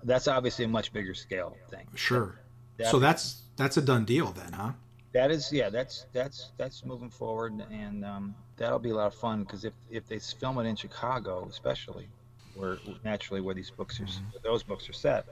[0.05, 1.87] that's obviously a much bigger scale thing.
[1.95, 2.39] Sure.
[2.77, 4.73] That, so that's that's a done deal then, huh?
[5.13, 5.71] That is, yeah.
[5.71, 9.73] That's that's that's moving forward, and um, that'll be a lot of fun because if
[9.91, 12.09] if they film it in Chicago, especially,
[12.55, 14.37] where naturally where these books are, mm-hmm.
[14.45, 15.27] those books are set,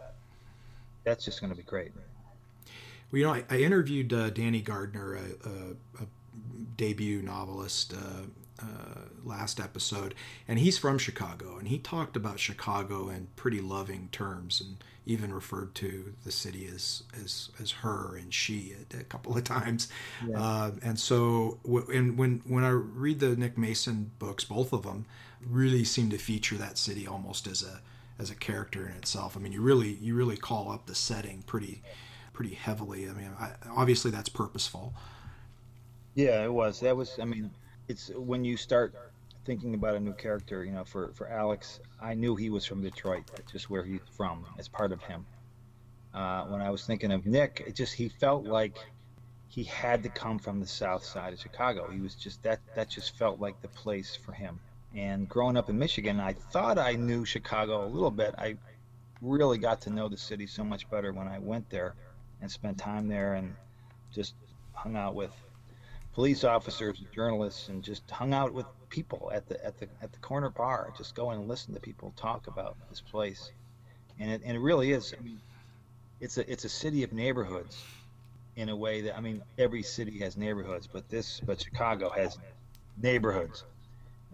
[1.04, 1.92] that's just going to be great.
[3.10, 6.06] Well, you know, I, I interviewed uh, Danny Gardner, a, a, a
[6.76, 8.26] debut novelist, uh,
[8.60, 10.14] uh, last episode,
[10.46, 15.32] and he's from Chicago, and he talked about Chicago in pretty loving terms, and even
[15.32, 19.88] referred to the city as as, as her and she a, a couple of times.
[20.26, 20.42] Yeah.
[20.42, 21.58] Uh, and so,
[21.92, 25.06] and when when I read the Nick Mason books, both of them
[25.46, 27.80] really seem to feature that city almost as a
[28.18, 29.36] as a character in itself.
[29.36, 31.82] I mean, you really you really call up the setting pretty
[32.38, 33.08] pretty heavily.
[33.08, 34.94] I mean, I, obviously that's purposeful.
[36.14, 36.78] Yeah, it was.
[36.78, 37.18] That was.
[37.20, 37.50] I mean
[37.88, 38.94] it's when you start
[39.44, 40.64] thinking about a new character.
[40.64, 43.24] You know, for for Alex, I knew he was from Detroit.
[43.34, 44.46] That's just where he's from.
[44.56, 45.26] As part of him.
[46.14, 48.76] Uh, when I was thinking of Nick, it just he felt like
[49.48, 51.90] he had to come from the south side of Chicago.
[51.90, 54.60] He was just that that just felt like the place for him.
[54.94, 58.36] And growing up in Michigan, I thought I knew Chicago a little bit.
[58.38, 58.58] I
[59.20, 61.96] really got to know the city so much better when I went there
[62.40, 63.54] and spent time there and
[64.12, 64.34] just
[64.72, 65.32] hung out with
[66.14, 70.12] police officers, and journalists, and just hung out with people at the at the at
[70.12, 70.92] the corner bar.
[70.96, 73.52] Just go and listen to people talk about this place,
[74.18, 75.14] and it and it really is.
[75.18, 75.40] I mean,
[76.20, 77.82] it's a it's a city of neighborhoods,
[78.56, 82.36] in a way that I mean every city has neighborhoods, but this but Chicago has
[83.00, 83.64] neighborhoods.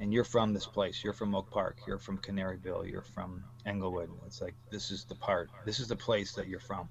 [0.00, 1.04] And you're from this place.
[1.04, 1.76] You're from Oak Park.
[1.86, 2.90] You're from Canaryville.
[2.90, 4.10] You're from Englewood.
[4.26, 5.50] It's like this is the part.
[5.64, 6.88] This is the place that you're from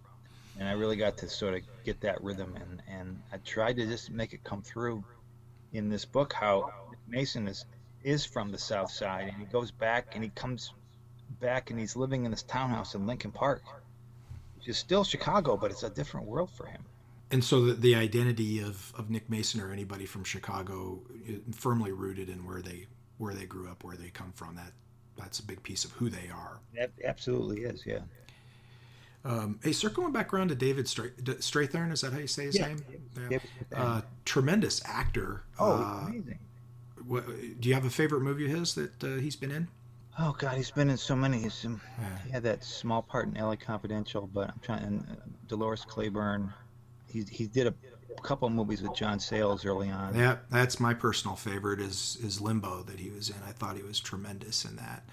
[0.60, 3.86] and I really got to sort of get that rhythm and and I tried to
[3.86, 5.04] just make it come through
[5.72, 6.72] in this book how
[7.08, 7.66] Mason is
[8.04, 10.74] is from the South Side and he goes back and he comes
[11.40, 13.62] back and he's living in this townhouse in Lincoln Park,
[14.56, 16.84] which is still Chicago, but it's a different world for him.
[17.32, 21.92] And so the, the identity of, of Nick Mason or anybody from Chicago uh, firmly
[21.92, 22.88] rooted in where they
[23.18, 24.56] where they grew up, where they come from.
[24.56, 24.74] That
[25.18, 26.60] that's a big piece of who they are.
[26.76, 28.00] That absolutely is, yeah.
[29.26, 32.68] Um, hey, circling back around to David Strathairn, is that how you say his yeah.
[32.68, 32.86] name?
[33.30, 33.40] Yeah.
[33.74, 35.44] Uh, tremendous actor.
[35.58, 36.40] Oh, uh, amazing.
[37.08, 37.26] What,
[37.60, 39.68] do you have a favorite movie of his that uh, he's been in?
[40.20, 41.40] Oh God, he's been in so many.
[41.40, 42.18] He's, um, yeah.
[42.26, 43.58] He had that small part in L.A.
[43.58, 44.84] Confidential, but I'm trying.
[44.84, 45.16] And uh,
[45.48, 46.54] Dolores Claiborne.
[47.08, 47.74] He he did a
[48.22, 50.16] couple of movies with John Sayles early on.
[50.16, 51.80] Yeah, that's my personal favorite.
[51.80, 53.36] Is is Limbo that he was in?
[53.48, 55.04] I thought he was tremendous in that.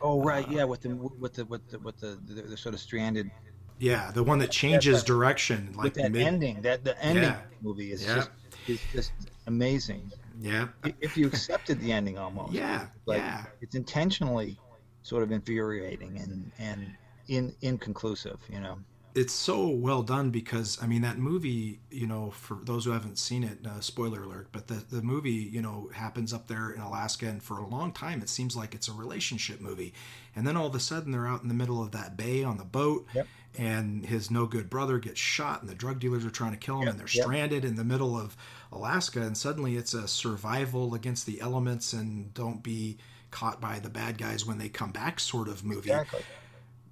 [0.00, 2.74] Oh right, uh, yeah, with the with the with the with the, the, the sort
[2.74, 3.30] of stranded
[3.78, 6.62] yeah, the one that changes direction, like with that mid- ending.
[6.62, 7.40] That the ending yeah.
[7.62, 8.16] movie is yeah.
[8.16, 8.30] just
[8.66, 9.12] is just
[9.46, 10.10] amazing.
[10.40, 10.68] Yeah.
[11.00, 12.52] If you accepted the ending, almost.
[12.52, 12.86] Yeah.
[13.06, 13.44] Like, yeah.
[13.60, 14.58] It's intentionally
[15.02, 16.94] sort of infuriating and and
[17.28, 18.38] in inconclusive.
[18.48, 18.78] You know.
[19.14, 21.80] It's so well done because I mean that movie.
[21.90, 24.48] You know, for those who haven't seen it, uh, spoiler alert.
[24.52, 27.92] But the the movie, you know, happens up there in Alaska, and for a long
[27.92, 29.94] time it seems like it's a relationship movie,
[30.34, 32.56] and then all of a sudden they're out in the middle of that bay on
[32.56, 33.06] the boat.
[33.14, 36.58] Yep and his no good brother gets shot and the drug dealers are trying to
[36.58, 37.24] kill him yep, and they're yep.
[37.24, 38.36] stranded in the middle of
[38.72, 42.98] Alaska and suddenly it's a survival against the elements and don't be
[43.30, 45.90] caught by the bad guys when they come back sort of movie.
[45.90, 46.20] Exactly.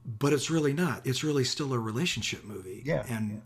[0.04, 1.06] But it's really not.
[1.06, 2.82] It's really still a relationship movie.
[2.84, 3.04] Yeah.
[3.08, 3.36] And yeah.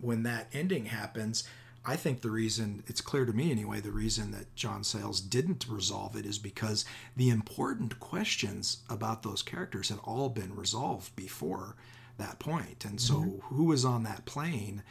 [0.00, 1.44] when that ending happens,
[1.84, 5.66] I think the reason it's clear to me anyway, the reason that John Sayles didn't
[5.68, 6.84] resolve it is because
[7.16, 11.74] the important questions about those characters had all been resolved before
[12.18, 12.84] that point.
[12.84, 13.54] And so, mm-hmm.
[13.54, 14.82] who was on that plane?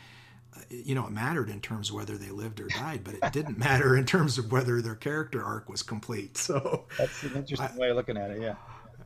[0.56, 3.32] Uh, you know, it mattered in terms of whether they lived or died, but it
[3.32, 6.38] didn't matter in terms of whether their character arc was complete.
[6.38, 8.42] So that's an interesting I, way of looking at it.
[8.42, 8.56] Yeah,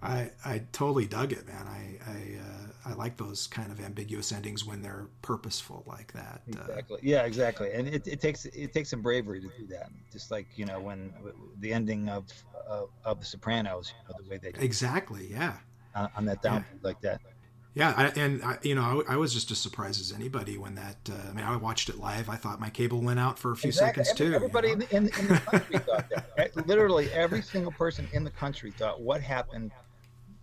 [0.01, 1.67] I I totally dug it, man.
[1.67, 6.41] I I uh, I like those kind of ambiguous endings when they're purposeful like that.
[6.55, 6.97] Uh, exactly.
[6.97, 7.71] Uh, yeah, exactly.
[7.73, 9.89] And it, it takes it takes some bravery to do that.
[10.11, 11.13] Just like you know when
[11.59, 12.25] the ending of
[12.67, 15.57] of, of The Sopranos, you know, the way they exactly, yeah,
[15.95, 16.79] on, on that down yeah.
[16.81, 17.21] like that.
[17.75, 20.75] Yeah, I, and I, you know, I, I, was just as surprised as anybody when
[20.75, 20.95] that.
[21.09, 22.29] Uh, I mean, I watched it live.
[22.29, 24.05] I thought my cable went out for a few exactly.
[24.05, 24.33] seconds too.
[24.33, 24.85] Everybody you know?
[24.91, 26.67] in, in, in, the country thought that.
[26.67, 29.71] Literally, every single person in the country thought, "What happened?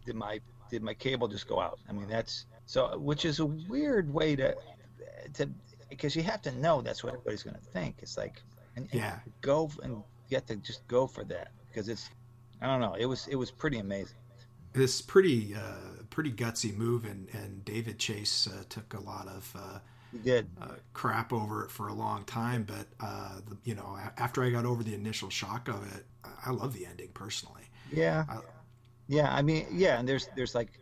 [0.04, 0.40] Did my
[0.70, 4.36] did my cable just go out?" I mean, that's so, which is a weird way
[4.36, 4.54] to
[5.32, 5.48] to
[5.88, 7.96] because you have to know that's what everybody's going to think.
[8.02, 8.42] It's like,
[8.76, 12.10] and, and yeah, go and you have to just go for that because it's,
[12.60, 14.18] I don't know, it was it was pretty amazing.
[14.74, 15.54] It's pretty.
[15.54, 19.78] Uh, pretty gutsy move, and and David Chase uh, took a lot of uh,
[20.12, 22.64] he did uh, crap over it for a long time.
[22.64, 26.06] But uh, the, you know, after I got over the initial shock of it,
[26.46, 27.62] I love the ending personally.
[27.90, 28.24] Yeah,
[29.08, 29.34] yeah.
[29.34, 30.78] I mean, yeah, and there's there's like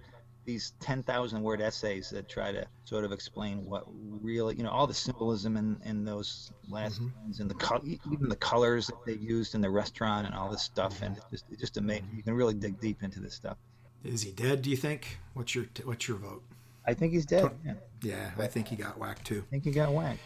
[0.46, 4.86] these 10,000 word essays that try to sort of explain what really, you know, all
[4.86, 7.20] the symbolism in, in those last mm-hmm.
[7.20, 10.50] lines and the co- even the colors that they used in the restaurant and all
[10.50, 11.02] this stuff.
[11.02, 12.08] And it's just, it's just amazing.
[12.16, 13.58] You can really dig deep into this stuff.
[14.04, 14.62] Is he dead?
[14.62, 15.18] Do you think?
[15.34, 16.42] What's your What's your vote?
[16.86, 17.50] I think he's dead.
[17.64, 19.44] Yeah, yeah I think he got whacked too.
[19.46, 20.20] I think he got whacked.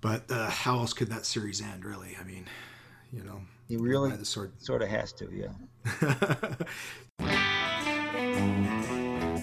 [0.00, 1.84] But uh, how else could that series end?
[1.84, 2.46] Really, I mean,
[3.12, 4.52] you know, he really the sword.
[4.62, 5.28] sort of has to.
[5.32, 5.48] Yeah.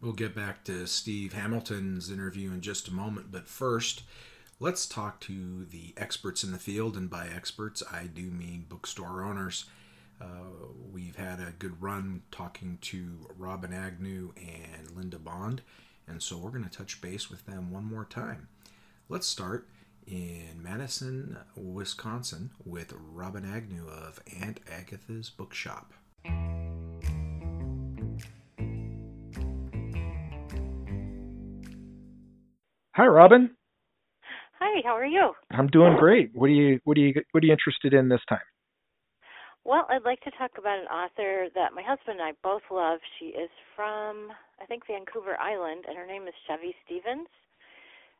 [0.00, 4.02] we'll get back to Steve Hamilton's interview in just a moment, but first.
[4.60, 9.24] Let's talk to the experts in the field, and by experts, I do mean bookstore
[9.24, 9.64] owners.
[10.22, 10.26] Uh,
[10.92, 15.62] we've had a good run talking to Robin Agnew and Linda Bond,
[16.06, 18.46] and so we're going to touch base with them one more time.
[19.08, 19.68] Let's start
[20.06, 25.92] in Madison, Wisconsin, with Robin Agnew of Aunt Agatha's Bookshop.
[32.94, 33.50] Hi, Robin.
[34.60, 35.32] Hi, how are you?
[35.50, 36.30] I'm doing great.
[36.34, 38.38] What are you What are you What are you interested in this time?
[39.64, 42.98] Well, I'd like to talk about an author that my husband and I both love.
[43.18, 47.28] She is from, I think, Vancouver Island, and her name is Chevy Stevens.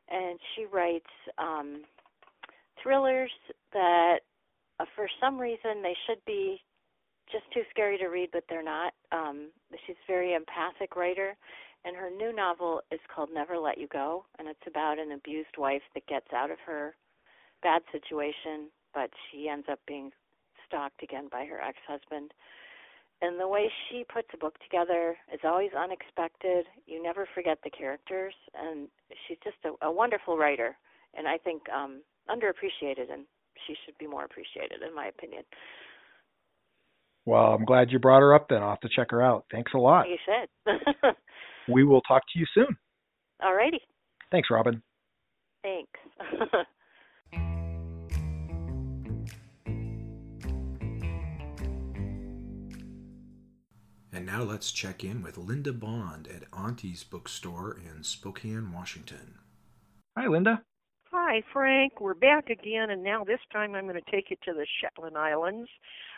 [0.09, 1.83] And she writes um,
[2.81, 3.31] thrillers
[3.73, 4.19] that,
[4.79, 6.61] uh, for some reason, they should be
[7.31, 8.93] just too scary to read, but they're not.
[9.11, 9.49] Um,
[9.85, 11.35] she's a very empathic writer,
[11.83, 15.57] and her new novel is called Never Let You Go, and it's about an abused
[15.57, 16.95] wife that gets out of her
[17.61, 20.11] bad situation, but she ends up being
[20.73, 22.33] stalked again by her ex-husband.
[23.21, 26.65] And the way she puts a book together is always unexpected.
[26.85, 28.87] You never forget the characters, and
[29.27, 30.75] she's just a, a wonderful writer,
[31.15, 33.25] and I think um, underappreciated, and
[33.65, 35.43] she should be more appreciated, in my opinion.
[37.25, 38.61] Well, I'm glad you brought her up then.
[38.61, 39.45] I'll have to check her out.
[39.51, 40.07] Thanks a lot.
[40.09, 41.15] You should.
[41.73, 42.75] we will talk to you soon.
[43.41, 43.79] All righty.
[44.31, 44.81] Thanks, Robin.
[45.61, 45.99] Thanks.
[54.15, 59.39] And now let's check in with Linda Bond at Auntie's Bookstore in Spokane, Washington.
[60.15, 60.61] Hi, Linda.
[61.11, 61.99] Hi, Frank.
[61.99, 65.17] We're back again, and now this time I'm going to take you to the Shetland
[65.17, 65.67] Islands.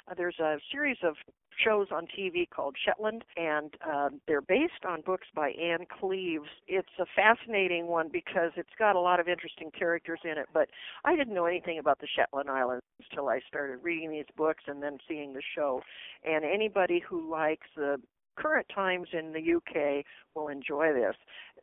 [0.10, 1.16] Uh, there's a series of
[1.64, 6.50] shows on TV called Shetland, and uh, they're based on books by Ann Cleeves.
[6.68, 10.70] It's a fascinating one because it's got a lot of interesting characters in it, but
[11.06, 14.84] I didn't know anything about the Shetland Islands until I started reading these books and
[14.84, 15.82] then seeing the show.
[16.24, 18.00] And anybody who likes the
[18.36, 20.04] current times in the UK
[20.36, 21.16] will enjoy this.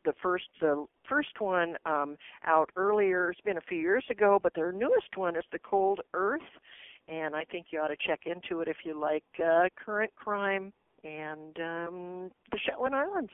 [0.05, 2.17] The first the first one um,
[2.47, 6.01] out earlier it's been a few years ago, but their newest one is The Cold
[6.15, 6.41] Earth
[7.09, 10.73] and I think you ought to check into it if you like uh, current crime
[11.05, 13.33] and um, the Shetland Islands.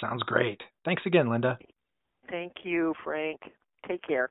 [0.00, 0.60] Sounds great.
[0.84, 1.58] Thanks again, Linda.
[2.28, 3.40] Thank you, Frank.
[3.88, 4.30] Take care.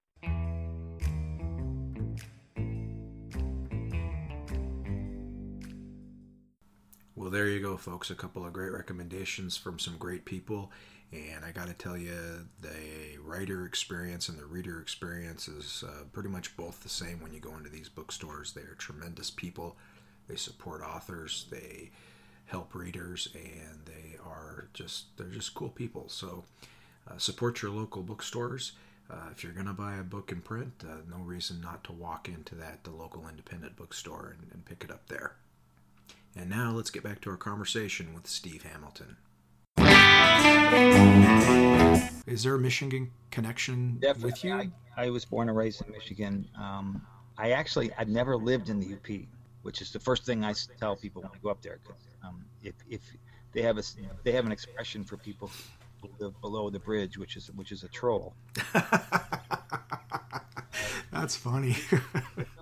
[7.15, 8.11] Well, there you go, folks.
[8.11, 10.71] A couple of great recommendations from some great people.
[11.11, 16.03] And I got to tell you, the writer experience and the reader experience is uh,
[16.11, 18.51] pretty much both the same when you go into these bookstores.
[18.51, 19.77] They are tremendous people.
[20.27, 21.45] They support authors.
[21.49, 21.91] They
[22.45, 26.09] help readers, and they are just they're just cool people.
[26.09, 26.43] So
[27.09, 28.73] uh, support your local bookstores.
[29.09, 31.91] Uh, if you're going to buy a book in print, uh, no reason not to
[31.91, 35.35] walk into that the local independent bookstore and, and pick it up there.
[36.35, 39.17] And now let's get back to our conversation with Steve Hamilton.
[42.27, 44.25] Is there a Michigan connection Definitely.
[44.31, 44.53] with you?
[44.53, 46.47] I, I was born and raised in Michigan.
[46.59, 47.01] Um,
[47.37, 49.27] I actually I've never lived in the UP,
[49.61, 51.79] which is the first thing I tell people when I go up there.
[52.23, 53.01] um, if if
[53.53, 53.83] they have a
[54.23, 55.49] they have an expression for people
[56.01, 58.33] who live below the bridge, which is which is a troll.
[61.25, 61.75] That's funny.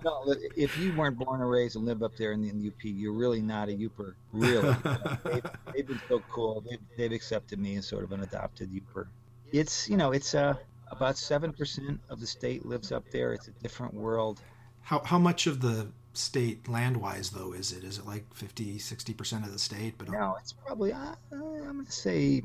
[0.02, 2.68] No, if you weren't born and raised and live up there in the, in the
[2.68, 4.12] UP, you're really not a Yooper.
[4.34, 5.42] Really, Uh, they've,
[5.74, 6.62] they've been so cool.
[6.68, 9.06] They've, they've accepted me as sort of an adopted Yooper.
[9.52, 10.54] It's you know it's uh,
[10.90, 13.32] about seven percent of the state lives up there.
[13.32, 14.40] It's a different world.
[14.82, 17.82] how how much of the state land wise though is it?
[17.82, 19.94] Is it like 50, 60 percent of the state?
[19.96, 21.40] But No, it's probably uh, I'm
[21.76, 22.42] going to say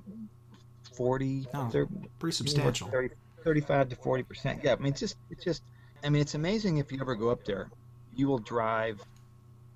[0.96, 2.88] 40, Oh, 30, pretty substantial.
[2.88, 3.10] 30,
[3.44, 4.60] 35 to 40 percent.
[4.64, 5.62] Yeah, I mean it's just it's just
[6.04, 7.70] I mean it's amazing if you ever go up there,
[8.16, 9.02] you will drive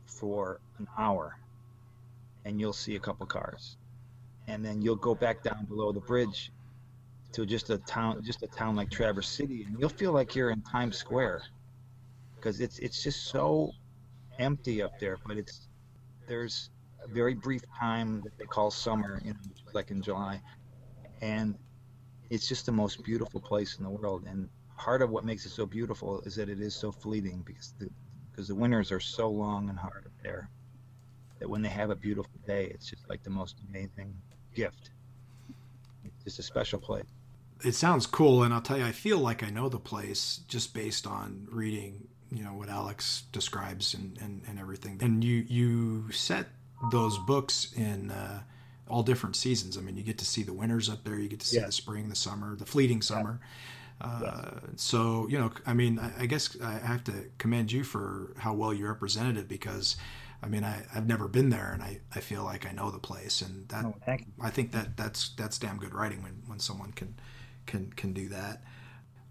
[0.05, 1.37] for an hour,
[2.45, 3.77] and you'll see a couple cars,
[4.47, 6.51] and then you'll go back down below the bridge
[7.33, 10.51] to just a town just a town like Traverse City, and you'll feel like you're
[10.51, 11.43] in Times Square
[12.35, 13.71] because it's it's just so
[14.39, 15.67] empty up there, but it's
[16.27, 16.69] there's
[17.03, 19.39] a very brief time that they call summer, you know,
[19.73, 20.41] like in July,
[21.21, 21.55] and
[22.29, 24.23] it's just the most beautiful place in the world.
[24.27, 24.49] And
[24.83, 27.89] part of what makes it so beautiful is that it is so fleeting because the
[28.31, 30.49] because the winters are so long and hard up there
[31.39, 34.13] that when they have a beautiful day, it's just like the most amazing
[34.55, 34.89] gift.
[36.03, 37.05] It's just a special place.
[37.63, 40.73] it sounds cool, and I'll tell you, I feel like I know the place just
[40.73, 44.97] based on reading, you know, what Alex describes and and, and everything.
[45.01, 46.47] And you you set
[46.91, 48.11] those books in.
[48.11, 48.41] Uh,
[48.89, 49.77] all different seasons.
[49.77, 51.65] I mean, you get to see the winters up there, you get to see Yeah.
[51.67, 53.39] the spring, the summer, the fleeting summer.
[54.01, 58.33] Uh, So, you know, I mean, I, I guess I have to commend you for
[58.37, 59.95] how well you represented it because,
[60.41, 62.99] I mean, I, I've never been there and I, I feel like I know the
[62.99, 63.95] place and that Oh.
[64.41, 67.15] I think that that's that's damn good writing when, when someone can
[67.65, 68.63] can can do that.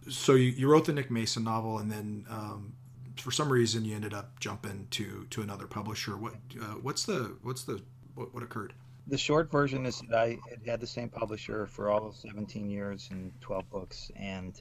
[0.08, 2.72] So you, you wrote the Nick Mason novel and then um,
[3.16, 6.16] for some reason you ended up jumping to to another publisher.
[6.16, 7.82] What uh, what's the what's the
[8.14, 8.72] what, what occurred?
[9.07, 12.70] The short version is that I had had the same publisher for all of 17
[12.70, 14.61] years and 12 books, and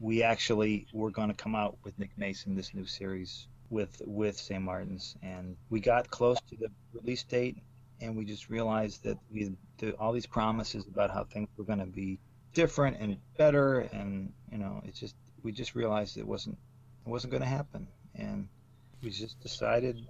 [0.00, 4.36] we actually were going to come out with Nick Mason this new series with with
[4.36, 4.62] St.
[4.62, 7.56] Martin's, and we got close to the release date,
[8.00, 11.78] and we just realized that we the, all these promises about how things were going
[11.78, 12.18] to be
[12.54, 16.58] different and better, and you know, it's just we just realized it wasn't
[17.06, 18.48] It wasn't going to happen, and
[19.02, 20.06] we just decided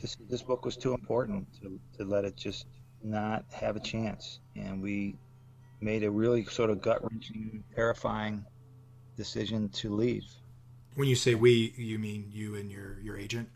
[0.00, 2.66] this this book was too important to, to let it just
[3.04, 5.16] not have a chance, and we
[5.80, 8.44] made a really sort of gut wrenching, terrifying
[9.16, 10.24] decision to leave.
[10.94, 13.48] When you say we, you mean you and your your agent?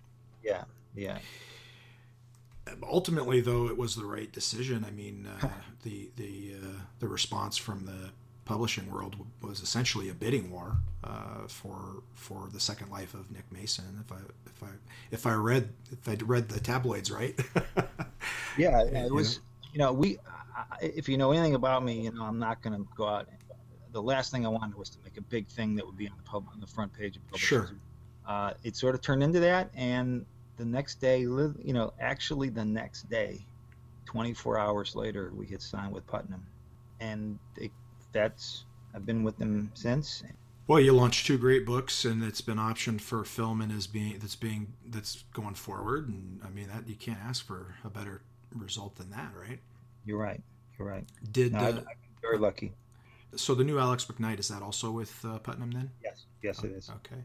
[0.42, 1.18] Yeah, yeah.
[2.82, 4.84] Ultimately, though, it was the right decision.
[4.86, 5.48] I mean, uh,
[5.82, 8.10] the the uh, the response from the
[8.44, 13.50] publishing world was essentially a bidding war uh, for for the second life of Nick
[13.52, 14.02] Mason.
[14.04, 14.68] If I if I
[15.10, 17.38] if I read if I read the tabloids right.
[18.56, 19.40] yeah, it was.
[19.72, 20.18] You know, we.
[20.80, 23.28] If you know anything about me, you know I'm not going to go out.
[23.92, 26.16] The last thing I wanted was to make a big thing that would be on
[26.16, 27.38] the pub on the front page of.
[27.38, 27.70] Sure.
[28.26, 30.24] Uh, it sort of turned into that, and
[30.56, 33.46] the next day, you know, actually the next day,
[34.06, 36.44] 24 hours later, we had signed with Putnam,
[37.00, 37.70] and they
[38.12, 40.22] that's I've been with them since.
[40.66, 44.18] Well, you launched two great books, and it's been optioned for film and is being
[44.18, 46.08] that's being that's going forward.
[46.08, 48.22] And I mean that you can't ask for a better
[48.58, 49.58] result than that, right?
[50.04, 50.42] You're right.
[50.78, 51.04] You're right.
[51.32, 51.84] Did no, uh, I've
[52.22, 52.72] very lucky.
[53.34, 55.90] So the new Alex McKnight is that also with uh, Putnam then?
[56.02, 56.24] Yes.
[56.42, 56.90] Yes, it is.
[56.90, 57.22] Okay.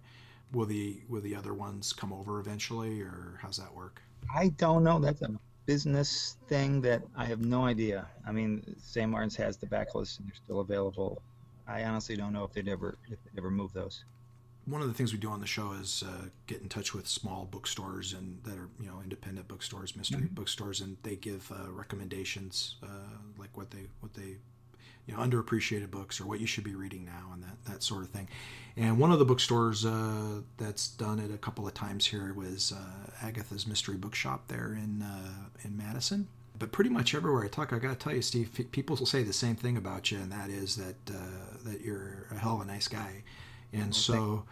[0.52, 4.02] Will the will the other ones come over eventually, or how's that work?
[4.34, 5.00] I don't know.
[5.00, 5.32] That's a
[5.66, 8.08] business thing that I have no idea.
[8.28, 9.10] I mean, St.
[9.10, 11.22] Martin's has the backlist and they're still available.
[11.68, 14.04] I honestly don't know if they'd ever if they'd ever move those.
[14.66, 17.08] One of the things we do on the show is uh, get in touch with
[17.08, 20.36] small bookstores and that are you know independent bookstores, mystery mm-hmm.
[20.36, 22.88] bookstores, and they give uh, recommendations uh,
[23.38, 24.38] like what they what they
[25.08, 28.04] you know underappreciated books or what you should be reading now and that that sort
[28.04, 28.30] of thing.
[28.78, 32.72] And one of the bookstores uh, that's done it a couple of times here was
[32.72, 36.28] uh, Agatha's Mystery Bookshop there in uh, in Madison.
[36.58, 39.24] But pretty much everywhere I talk, I got to tell you, Steve, people will say
[39.24, 42.62] the same thing about you, and that is that uh, that you're a hell of
[42.62, 43.24] a nice guy.
[43.74, 44.44] And well, so,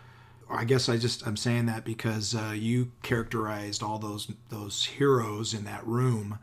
[0.50, 5.54] I guess I just I'm saying that because uh, you characterized all those those heroes
[5.54, 6.40] in that room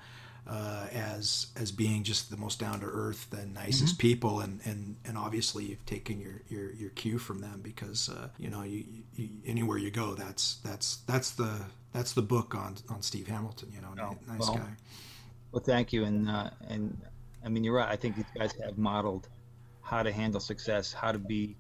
[0.48, 4.08] uh, as as being just the most down to earth and nicest mm-hmm.
[4.08, 8.28] people, and, and and obviously you've taken your your, your cue from them because uh,
[8.38, 8.84] you know you,
[9.16, 11.62] you, anywhere you go, that's that's that's the
[11.92, 13.72] that's the book on on Steve Hamilton.
[13.74, 14.76] You know, oh, nice well, guy.
[15.50, 16.96] Well, thank you, and uh, and
[17.44, 17.88] I mean you're right.
[17.88, 19.28] I think these guys have modeled
[19.82, 21.56] how to handle success, how to be,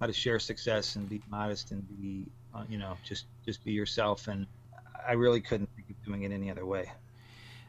[0.00, 3.72] how to share success, and be modest and be, uh, you know, just just be
[3.72, 4.28] yourself.
[4.28, 4.46] And
[5.06, 6.90] I really couldn't think of doing it any other way.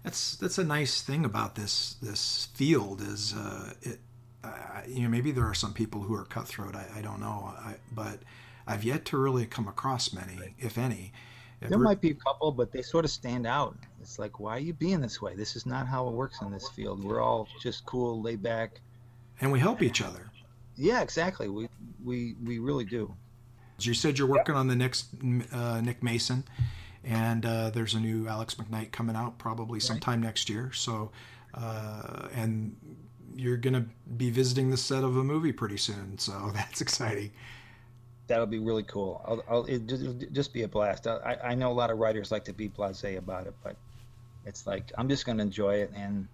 [0.04, 4.00] That's that's a nice thing about this this field is uh, it
[4.44, 6.76] uh, you know maybe there are some people who are cutthroat.
[6.76, 7.54] I, I don't know.
[7.58, 8.20] I, but
[8.66, 10.54] I've yet to really come across many right.
[10.58, 11.12] if any.
[11.60, 13.78] There might be a couple but they sort of stand out.
[14.02, 15.36] It's like why are you being this way?
[15.36, 17.04] This is not how it works in this field.
[17.04, 18.80] We're all just cool laid back.
[19.42, 20.31] And we help each other
[20.82, 21.68] yeah exactly we
[22.04, 23.14] we we really do
[23.80, 25.08] you said you're working on the next
[25.52, 26.44] uh, Nick Mason
[27.04, 29.82] and uh, there's a new Alex McKnight coming out probably right.
[29.82, 30.72] sometime next year.
[30.74, 31.12] So,
[31.54, 32.76] uh, and
[33.36, 33.86] you're going to
[34.18, 37.32] be visiting the set of a movie pretty soon, so that's exciting.
[38.28, 39.22] That'll be really cool.
[39.26, 41.08] I'll, I'll it, will just be a blast.
[41.08, 43.76] I, I know a lot of writers like to be blasé about it, but
[44.46, 45.92] it's like I'm just going to enjoy it.
[45.96, 46.28] And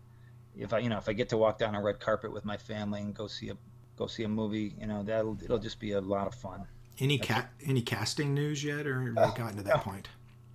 [0.55, 2.57] if I, you know, if I get to walk down a red carpet with my
[2.57, 3.57] family and go see a
[3.97, 6.65] go see a movie, you know, that'll it'll just be a lot of fun.
[6.99, 10.07] Any cat any casting news yet, or have uh, gotten to that point?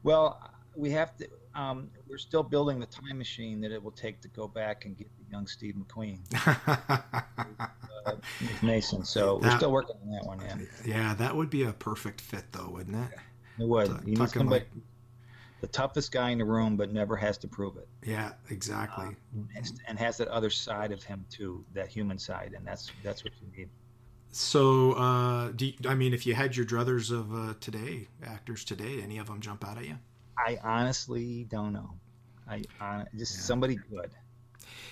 [0.02, 0.40] Well,
[0.74, 1.28] we have to.
[1.54, 4.96] Um, we're still building the time machine that it will take to go back and
[4.96, 6.18] get the young Steve McQueen,
[8.06, 8.12] uh,
[8.62, 9.04] Mason.
[9.04, 10.40] So that, we're still working on that one.
[10.40, 10.56] Yeah.
[10.84, 13.18] Yeah, that would be a perfect fit, though, wouldn't it?
[13.58, 14.04] It would.
[14.04, 14.68] T- you somebody, like,
[15.62, 17.88] the toughest guy in the room, but never has to prove it.
[18.04, 19.06] Yeah, exactly.
[19.06, 23.22] Uh, and has that other side of him too, that human side, and that's that's
[23.24, 23.68] what you need.
[24.32, 29.00] So, uh, you, I mean, if you had your druthers of uh, today, actors today,
[29.02, 29.98] any of them jump out at you?
[30.36, 31.90] I honestly don't know.
[32.48, 33.42] I uh, just yeah.
[33.42, 34.10] somebody good.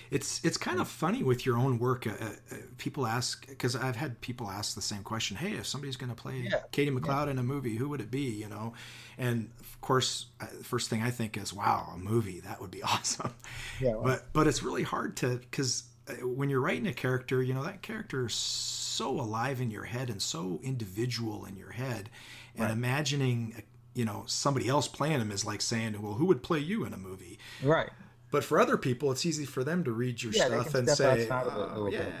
[0.09, 2.07] It's it's kind of funny with your own work.
[2.07, 5.35] Uh, uh people ask because I've had people ask the same question.
[5.37, 6.59] Hey, if somebody's going to play yeah.
[6.71, 7.31] Katie McLeod yeah.
[7.31, 8.29] in a movie, who would it be?
[8.29, 8.73] You know,
[9.17, 9.51] and
[9.81, 13.33] of course, uh, first thing I think is, wow, a movie that would be awesome.
[13.79, 15.85] Yeah, well, but but it's really hard to because
[16.21, 20.11] when you're writing a character, you know that character is so alive in your head
[20.11, 22.11] and so individual in your head,
[22.55, 22.71] and right.
[22.71, 23.63] imagining
[23.95, 26.93] you know somebody else playing him is like saying, well, who would play you in
[26.93, 27.39] a movie?
[27.63, 27.89] Right.
[28.31, 31.27] But for other people, it's easy for them to read your yeah, stuff and say,
[31.29, 32.11] oh, yeah, bit.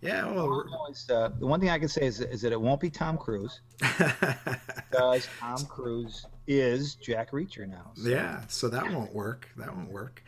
[0.00, 0.32] yeah.
[0.32, 0.64] Well,
[1.10, 3.60] uh, the one thing I can say is, is that it won't be Tom Cruise
[3.78, 7.92] because Tom Cruise is Jack Reacher now.
[7.94, 8.08] So.
[8.08, 9.48] Yeah, so that won't work.
[9.56, 10.22] That won't work.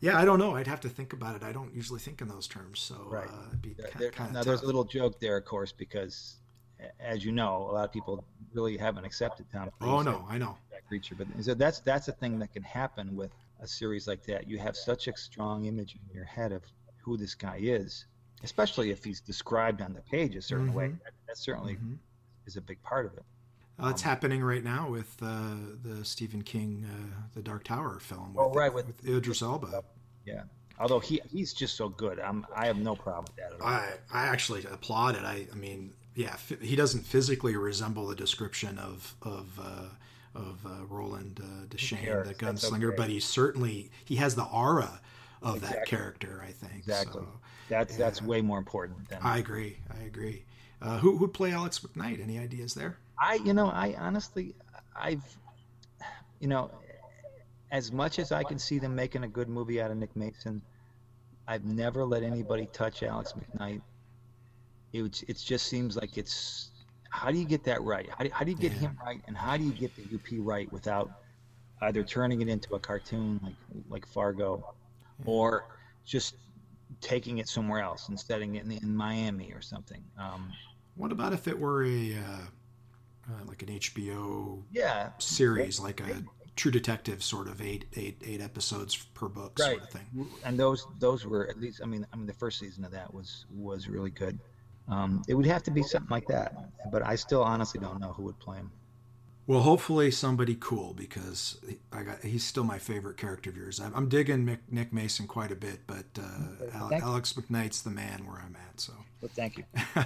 [0.00, 0.54] Yeah, I don't know.
[0.54, 1.42] I'd have to think about it.
[1.42, 2.78] I don't usually think in those terms.
[2.80, 3.26] So, right.
[3.28, 4.46] Uh, be there, kind now, tough.
[4.46, 6.36] there's a little joke there, of course, because
[7.00, 9.70] as you know, a lot of people really haven't accepted Tom.
[9.80, 10.56] Oh no, I know.
[10.70, 14.22] that creature, but so that's that's a thing that can happen with a series like
[14.26, 14.46] that.
[14.46, 16.62] You have such a strong image in your head of
[16.98, 18.04] who this guy is,
[18.42, 20.88] especially if he's described on the page a certain way.
[20.88, 21.02] Mhm.
[21.04, 21.96] That, that certainly Mhm.
[22.46, 23.24] is a big part of it.
[23.82, 27.98] Uh, it's Um, happening right now with uh, the Stephen King, uh, the Dark Tower
[27.98, 28.34] film.
[28.38, 29.82] Oh, right, with- with Idris Elba.
[30.24, 30.44] Yeah.
[30.78, 33.66] Although he he's just so good, I'm I have no problem with that at all.
[33.68, 35.22] I I actually applaud it.
[35.24, 39.88] I I mean, yeah, f- he doesn't physically resemble the description of of uh,
[40.34, 42.96] of uh, Roland uh, Deschain, the gunslinger, okay.
[42.96, 45.00] but he certainly he has the aura
[45.42, 46.42] of that character.
[46.44, 47.22] I think Exactly.
[47.22, 47.28] So,
[47.68, 49.78] that's that's way more important than I agree.
[49.96, 50.42] I agree.
[50.82, 52.20] Uh, who who'd play Alex McKnight?
[52.20, 52.96] Any ideas there?
[53.20, 54.54] I, you know, I honestly,
[54.96, 55.24] I've,
[56.40, 56.70] you know,
[57.70, 60.62] as much as I can see them making a good movie out of Nick Mason,
[61.46, 63.82] I've never let anybody touch Alex McKnight.
[64.92, 66.70] It it just seems like it's
[67.10, 68.08] how do you get that right?
[68.16, 68.78] How do, how do you get Yeah.
[68.78, 71.10] him right, and how do you get the UP right without
[71.82, 73.56] either turning it into a cartoon like
[73.88, 74.64] like Fargo,
[75.26, 75.64] or
[76.04, 76.36] just
[77.00, 80.02] taking it somewhere else and setting it in, in Miami or something.
[80.18, 80.52] Um,
[80.96, 82.38] What about if it were a uh,
[83.28, 86.22] uh, like an HBO yeah, series, like a
[86.56, 90.28] True Detective sort of eight eight eight episodes per book sort of thing?
[90.44, 93.12] and those those were at least I mean I mean the first season of that
[93.12, 94.38] was was really good.
[94.88, 96.54] Um, it would have to be something like that,
[96.92, 98.70] but I still honestly don't know who would play him.
[99.46, 101.58] Well, hopefully somebody cool because
[101.92, 103.78] I got he's still my favorite character of yours.
[103.78, 106.96] I'm, I'm digging Mick, Nick Mason quite a bit, but uh, you.
[107.02, 108.80] Alex McKnight's the man where I'm at.
[108.80, 109.64] So, But thank you.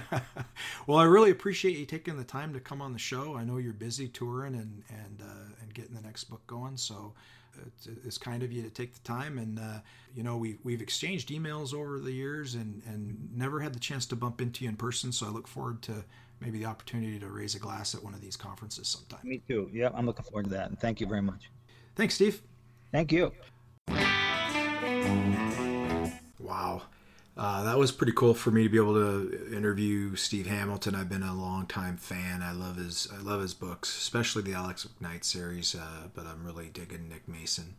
[0.87, 3.37] well, I really appreciate you taking the time to come on the show.
[3.37, 7.13] I know you're busy touring and and uh, and getting the next book going, so
[7.65, 9.37] it's, it's kind of you to take the time.
[9.37, 9.79] And uh,
[10.15, 14.05] you know, we we've exchanged emails over the years and and never had the chance
[14.07, 15.13] to bump into you in person.
[15.13, 16.03] So I look forward to
[16.41, 19.19] maybe the opportunity to raise a glass at one of these conferences sometime.
[19.23, 19.69] Me too.
[19.73, 21.49] Yeah, I'm looking forward to that, and thank you very much.
[21.95, 22.41] Thanks, Steve.
[22.91, 23.31] Thank you.
[26.39, 26.83] Wow.
[27.37, 30.93] Uh, that was pretty cool for me to be able to interview Steve Hamilton.
[30.93, 32.41] I've been a longtime fan.
[32.41, 35.73] I love his I love his books, especially the Alex McKnight series.
[35.73, 37.75] Uh, but I'm really digging Nick Mason.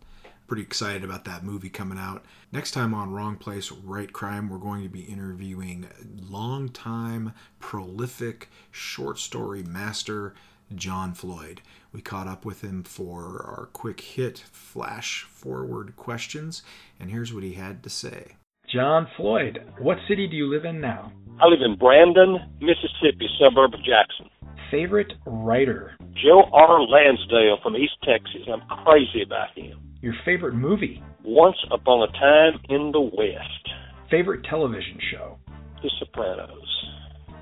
[0.50, 2.24] Pretty excited about that movie coming out.
[2.50, 5.86] Next time on Wrong Place, Write Crime, we're going to be interviewing
[6.28, 10.34] longtime prolific short story master
[10.74, 11.60] John Floyd.
[11.92, 16.64] We caught up with him for our quick hit flash forward questions,
[16.98, 18.34] and here's what he had to say.
[18.74, 21.12] John Floyd, what city do you live in now?
[21.40, 24.28] I live in Brandon, Mississippi, suburb of Jackson.
[24.68, 25.92] Favorite writer?
[26.12, 26.82] Joe R.
[26.82, 28.48] Lansdale from East Texas.
[28.52, 29.89] I'm crazy about him.
[30.02, 31.02] Your favorite movie?
[31.24, 33.68] Once upon a time in the West.
[34.10, 35.36] Favorite television show?
[35.82, 36.86] The Sopranos.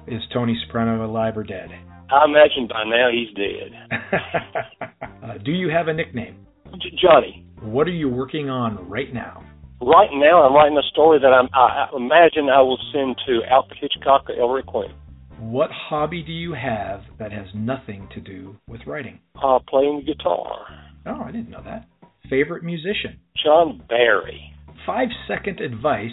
[0.09, 1.69] Is Tony Soprano alive or dead?
[2.11, 4.91] I imagine by now he's dead.
[5.23, 6.45] uh, do you have a nickname?
[6.73, 7.47] J- Johnny.
[7.61, 9.45] What are you working on right now?
[9.81, 13.41] Right now, I'm writing a story that I'm, I, I imagine I will send to
[13.49, 14.91] Alfred Hitchcock or Ellery Queen.
[15.39, 19.21] What hobby do you have that has nothing to do with writing?
[19.41, 20.67] Uh, playing guitar.
[21.07, 21.87] Oh, I didn't know that.
[22.31, 23.19] Favorite musician?
[23.43, 24.53] John Barry.
[24.87, 26.11] Five second advice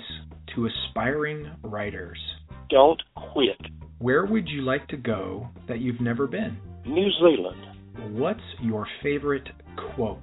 [0.55, 2.18] to aspiring writers.
[2.70, 3.59] Don't quit.
[3.99, 6.57] Where would you like to go that you've never been?
[6.86, 8.18] New Zealand.
[8.18, 9.47] What's your favorite
[9.95, 10.20] quote?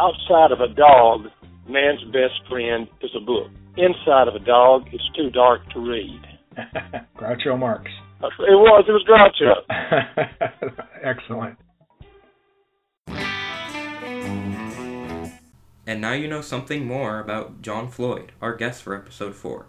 [0.00, 1.26] Outside of a dog,
[1.68, 3.50] man's best friend is a book.
[3.76, 6.20] Inside of a dog, it's too dark to read.
[7.18, 7.90] Groucho Marx.
[8.22, 8.84] It was.
[8.88, 10.72] It was Groucho.
[11.04, 11.58] Excellent.
[15.86, 19.66] And now you know something more about John Floyd, our guest for episode 4.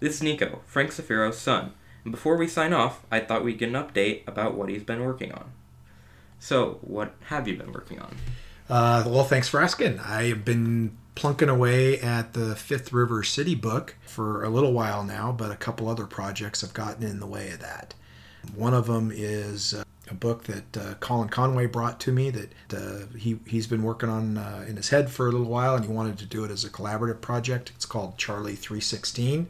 [0.00, 1.72] This is Nico, Frank Zafiro's son,
[2.04, 5.04] and before we sign off, I thought we'd get an update about what he's been
[5.04, 5.52] working on.
[6.40, 8.16] So, what have you been working on?
[8.68, 10.00] Uh, well, thanks for asking.
[10.00, 15.04] I have been plunking away at the Fifth River City book for a little while
[15.04, 17.94] now, but a couple other projects have gotten in the way of that.
[18.56, 22.52] One of them is uh, a book that uh, Colin Conway brought to me that
[22.74, 25.84] uh, he, he's been working on uh, in his head for a little while, and
[25.84, 27.72] he wanted to do it as a collaborative project.
[27.76, 29.46] It's called Charlie 316.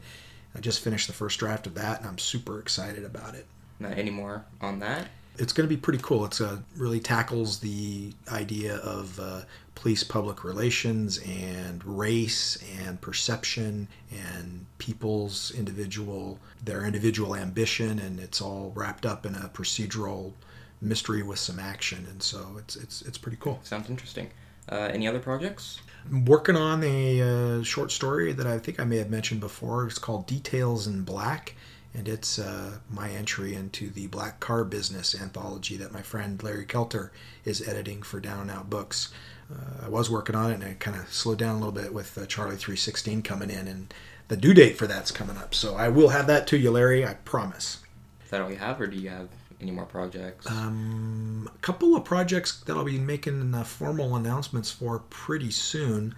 [0.55, 3.47] I just finished the first draft of that, and I'm super excited about it
[3.83, 5.07] Uh, any more on that?
[5.37, 6.25] It's going to be pretty cool.
[6.25, 9.41] It's uh, really tackles the idea of uh,
[9.75, 18.41] police public relations and race and perception and people's individual their individual ambition, and it's
[18.41, 20.33] all wrapped up in a procedural
[20.81, 22.05] mystery with some action.
[22.09, 23.59] And so it's it's it's pretty cool.
[23.63, 24.29] Sounds interesting.
[24.69, 25.81] Uh, any other projects?
[26.09, 29.87] I'm working on a uh, short story that I think I may have mentioned before.
[29.87, 31.55] It's called Details in Black.
[31.93, 36.65] And it's uh, my entry into the black car business anthology that my friend Larry
[36.65, 37.11] Kelter
[37.45, 39.13] is editing for Down and Out Books.
[39.51, 41.93] Uh, I was working on it, and I kind of slowed down a little bit
[41.93, 43.93] with uh, Charlie 316 coming in, and
[44.27, 45.53] the due date for that's coming up.
[45.53, 47.05] So I will have that to you, Larry.
[47.05, 47.79] I promise.
[48.23, 49.29] Is that all you have, or do you have
[49.61, 50.49] any more projects?
[50.49, 56.15] Um, a couple of projects that I'll be making uh, formal announcements for pretty soon,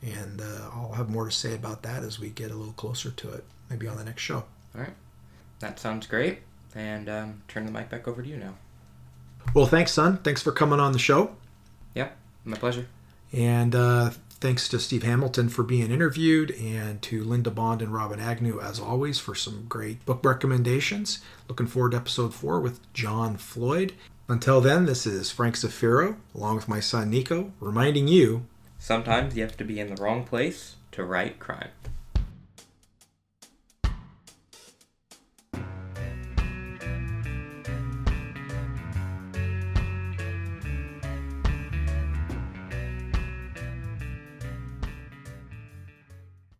[0.00, 3.10] and uh, I'll have more to say about that as we get a little closer
[3.10, 4.44] to it, maybe on the next show.
[4.74, 4.94] All right.
[5.60, 6.40] That sounds great.
[6.74, 8.54] And um, turn the mic back over to you now.
[9.54, 10.18] Well, thanks, son.
[10.18, 11.34] Thanks for coming on the show.
[11.94, 12.10] Yeah,
[12.44, 12.86] my pleasure.
[13.32, 18.20] And uh, thanks to Steve Hamilton for being interviewed, and to Linda Bond and Robin
[18.20, 21.20] Agnew, as always, for some great book recommendations.
[21.48, 23.94] Looking forward to episode four with John Floyd.
[24.28, 28.46] Until then, this is Frank Zafiro, along with my son Nico, reminding you
[28.78, 31.70] sometimes you have to be in the wrong place to write crime.